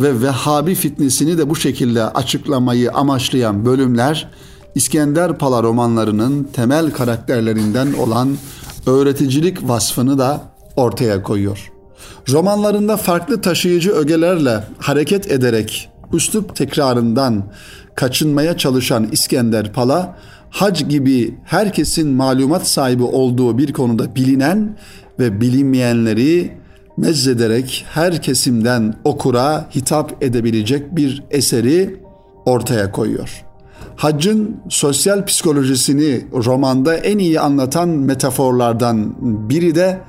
ve 0.00 0.22
Vehhabi 0.22 0.74
fitnesini 0.74 1.38
de 1.38 1.50
bu 1.50 1.56
şekilde 1.56 2.04
açıklamayı 2.04 2.92
amaçlayan 2.92 3.66
bölümler 3.66 4.30
İskender 4.74 5.38
Pala 5.38 5.62
romanlarının 5.62 6.44
temel 6.44 6.90
karakterlerinden 6.90 7.92
olan 7.92 8.36
öğreticilik 8.86 9.68
vasfını 9.68 10.18
da 10.18 10.42
ortaya 10.76 11.22
koyuyor. 11.22 11.72
Romanlarında 12.28 12.96
farklı 12.96 13.40
taşıyıcı 13.40 13.92
ögelerle 13.92 14.64
hareket 14.78 15.30
ederek 15.30 15.90
üslup 16.12 16.56
tekrarından 16.56 17.44
kaçınmaya 17.94 18.56
çalışan 18.56 19.08
İskender 19.12 19.72
Pala, 19.72 20.18
hac 20.50 20.88
gibi 20.88 21.34
herkesin 21.44 22.08
malumat 22.08 22.68
sahibi 22.68 23.02
olduğu 23.02 23.58
bir 23.58 23.72
konuda 23.72 24.14
bilinen 24.14 24.76
ve 25.18 25.40
bilinmeyenleri 25.40 26.52
mezzederek 26.96 27.84
her 27.88 28.22
kesimden 28.22 28.94
okura 29.04 29.68
hitap 29.74 30.24
edebilecek 30.24 30.96
bir 30.96 31.24
eseri 31.30 32.00
ortaya 32.46 32.92
koyuyor. 32.92 33.44
Haccın 33.96 34.56
sosyal 34.68 35.24
psikolojisini 35.26 36.26
romanda 36.32 36.96
en 36.96 37.18
iyi 37.18 37.40
anlatan 37.40 37.88
metaforlardan 37.88 39.14
biri 39.50 39.74
de 39.74 40.00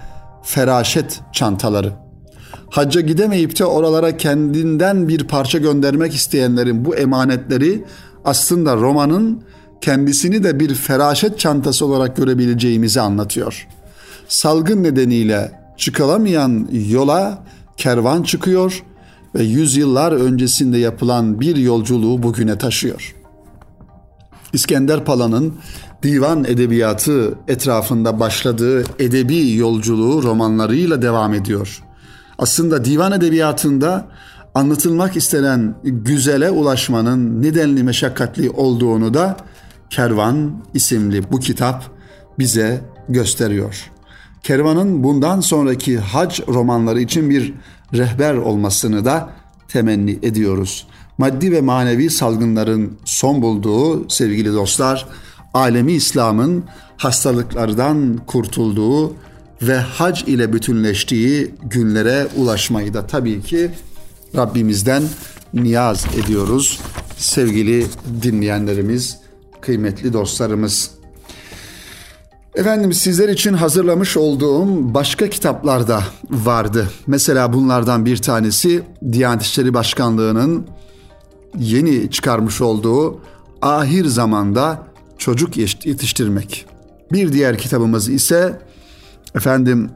feraşet 0.44 1.22
çantaları. 1.34 1.94
Hacca 2.70 3.02
gidemeyip 3.02 3.60
de 3.60 3.66
oralara 3.66 4.18
kendinden 4.18 5.08
bir 5.08 5.24
parça 5.24 5.58
göndermek 5.58 6.14
isteyenlerin 6.14 6.86
bu 6.86 6.96
emanetleri 6.96 7.84
aslında 8.26 8.76
romanın 8.76 9.44
kendisini 9.82 10.44
de 10.44 10.60
bir 10.60 10.74
feraşet 10.74 11.40
çantası 11.40 11.86
olarak 11.86 12.16
görebileceğimizi 12.16 13.02
anlatıyor. 13.02 13.68
Salgın 14.28 14.84
nedeniyle 14.84 15.52
çıkılamayan 15.78 16.68
yola 16.90 17.44
kervan 17.78 18.24
çıkıyor 18.24 18.84
ve 19.36 19.44
yüzyıllar 19.44 20.12
öncesinde 20.12 20.78
yapılan 20.78 21.42
bir 21.42 21.56
yolculuğu 21.56 22.24
bugüne 22.24 22.58
taşıyor. 22.58 23.16
İskender 24.54 25.06
Pala'nın 25.06 25.54
divan 26.04 26.44
edebiyatı 26.44 27.34
etrafında 27.48 28.20
başladığı 28.20 28.84
edebi 29.00 29.56
yolculuğu 29.56 30.24
romanlarıyla 30.24 31.02
devam 31.02 31.34
ediyor. 31.34 31.84
Aslında 32.38 32.86
divan 32.86 33.12
edebiyatında 33.12 34.08
anlatılmak 34.56 35.18
istenen 35.18 35.76
güzele 35.84 36.50
ulaşmanın 36.50 37.42
nedenli 37.42 37.84
meşakkatli 37.84 38.50
olduğunu 38.50 39.14
da 39.14 39.38
Kervan 39.90 40.64
isimli 40.74 41.32
bu 41.32 41.40
kitap 41.40 41.92
bize 42.40 42.82
gösteriyor. 43.10 43.92
Kervan'ın 44.44 45.04
bundan 45.04 45.40
sonraki 45.40 45.98
hac 45.98 46.40
romanları 46.48 47.02
için 47.02 47.30
bir 47.30 47.54
rehber 47.94 48.34
olmasını 48.34 49.06
da 49.06 49.30
temenni 49.68 50.20
ediyoruz 50.24 50.88
maddi 51.18 51.52
ve 51.52 51.62
manevi 51.62 52.10
salgınların 52.10 52.98
son 53.06 53.42
bulduğu 53.42 54.10
sevgili 54.10 54.54
dostlar, 54.54 55.06
alemi 55.54 55.94
İslam'ın 55.94 56.64
hastalıklardan 56.98 58.18
kurtulduğu 58.28 59.14
ve 59.62 59.78
hac 59.78 60.24
ile 60.24 60.54
bütünleştiği 60.54 61.52
günlere 61.64 62.28
ulaşmayı 62.36 62.94
da 62.94 63.08
tabii 63.08 63.42
ki 63.42 63.72
Rabbimizden 64.36 65.04
niyaz 65.54 66.06
ediyoruz. 66.24 66.80
Sevgili 67.18 67.86
dinleyenlerimiz, 68.22 69.18
kıymetli 69.62 70.14
dostlarımız. 70.14 70.92
Efendim 72.56 72.94
sizler 72.94 73.30
için 73.30 73.54
hazırlamış 73.54 74.18
olduğum 74.18 74.94
başka 74.94 75.30
kitaplar 75.30 75.88
da 75.88 76.04
vardı. 76.30 76.90
Mesela 77.08 77.54
bunlardan 77.54 78.06
bir 78.06 78.18
tanesi 78.18 78.84
Diyanet 79.12 79.42
İşleri 79.42 79.74
Başkanlığı'nın 79.74 80.68
yeni 81.60 82.12
çıkarmış 82.12 82.62
olduğu 82.62 83.20
ahir 83.62 84.06
zamanda 84.06 84.84
çocuk 85.18 85.58
yetiştirmek. 85.58 86.66
Bir 87.12 87.34
diğer 87.34 87.58
kitabımız 87.58 88.10
ise 88.10 88.60
efendim 89.36 89.90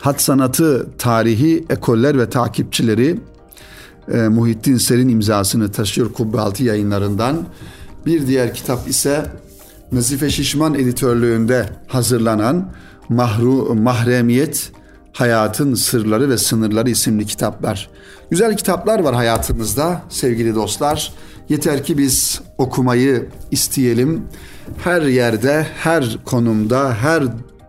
hat 0.00 0.22
sanatı 0.22 0.86
tarihi 0.98 1.64
ekoller 1.70 2.18
ve 2.18 2.30
takipçileri 2.30 3.20
e, 4.12 4.16
Muhittin 4.16 4.76
Ser'in 4.76 5.08
imzasını 5.08 5.72
taşıyor 5.72 6.12
Kubbaltı 6.12 6.64
yayınlarından. 6.64 7.46
Bir 8.06 8.26
diğer 8.26 8.54
kitap 8.54 8.88
ise 8.88 9.26
Nazife 9.92 10.30
Şişman 10.30 10.74
editörlüğünde 10.74 11.68
hazırlanan 11.86 12.72
Mahru, 13.08 13.74
Mahremiyet 13.74 14.72
Hayatın 15.12 15.74
Sırları 15.74 16.30
ve 16.30 16.38
Sınırları 16.38 16.90
isimli 16.90 17.26
kitaplar. 17.26 17.90
Güzel 18.30 18.56
kitaplar 18.56 19.00
var 19.00 19.14
hayatımızda 19.14 20.02
sevgili 20.08 20.54
dostlar. 20.54 21.12
Yeter 21.48 21.84
ki 21.84 21.98
biz 21.98 22.40
okumayı 22.58 23.28
isteyelim. 23.50 24.22
Her 24.84 25.02
yerde, 25.02 25.66
her 25.76 26.18
konumda, 26.24 26.94
her 26.94 27.24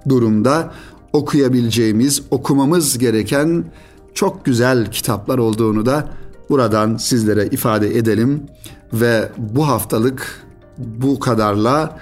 durumda 0.09 0.71
okuyabileceğimiz, 1.13 2.21
okumamız 2.31 2.97
gereken 2.97 3.65
çok 4.13 4.45
güzel 4.45 4.91
kitaplar 4.91 5.37
olduğunu 5.37 5.85
da 5.85 6.07
buradan 6.49 6.97
sizlere 6.97 7.47
ifade 7.47 7.97
edelim 7.97 8.43
ve 8.93 9.29
bu 9.37 9.67
haftalık 9.67 10.45
bu 10.77 11.19
kadarla 11.19 11.99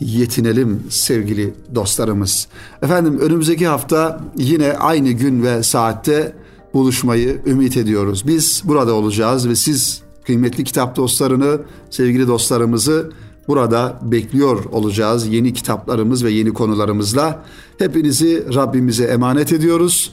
yetinelim 0.00 0.82
sevgili 0.90 1.54
dostlarımız. 1.74 2.48
Efendim 2.82 3.18
önümüzdeki 3.20 3.66
hafta 3.66 4.20
yine 4.36 4.72
aynı 4.72 5.10
gün 5.10 5.42
ve 5.42 5.62
saatte 5.62 6.32
buluşmayı 6.74 7.40
ümit 7.46 7.76
ediyoruz. 7.76 8.26
Biz 8.26 8.62
burada 8.64 8.94
olacağız 8.94 9.48
ve 9.48 9.56
siz 9.56 10.02
kıymetli 10.26 10.64
kitap 10.64 10.96
dostlarını, 10.96 11.60
sevgili 11.90 12.28
dostlarımızı 12.28 13.10
burada 13.48 13.98
bekliyor 14.02 14.64
olacağız. 14.64 15.26
Yeni 15.26 15.52
kitaplarımız 15.52 16.24
ve 16.24 16.30
yeni 16.30 16.52
konularımızla. 16.52 17.44
Hepinizi 17.78 18.54
Rabbimize 18.54 19.04
emanet 19.04 19.52
ediyoruz 19.52 20.12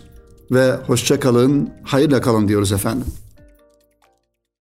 ve 0.51 0.75
hoşça 0.87 1.19
kalın, 1.19 1.69
hayırla 1.83 2.21
kalın 2.21 2.47
diyoruz 2.47 2.71
efendim. 2.71 3.07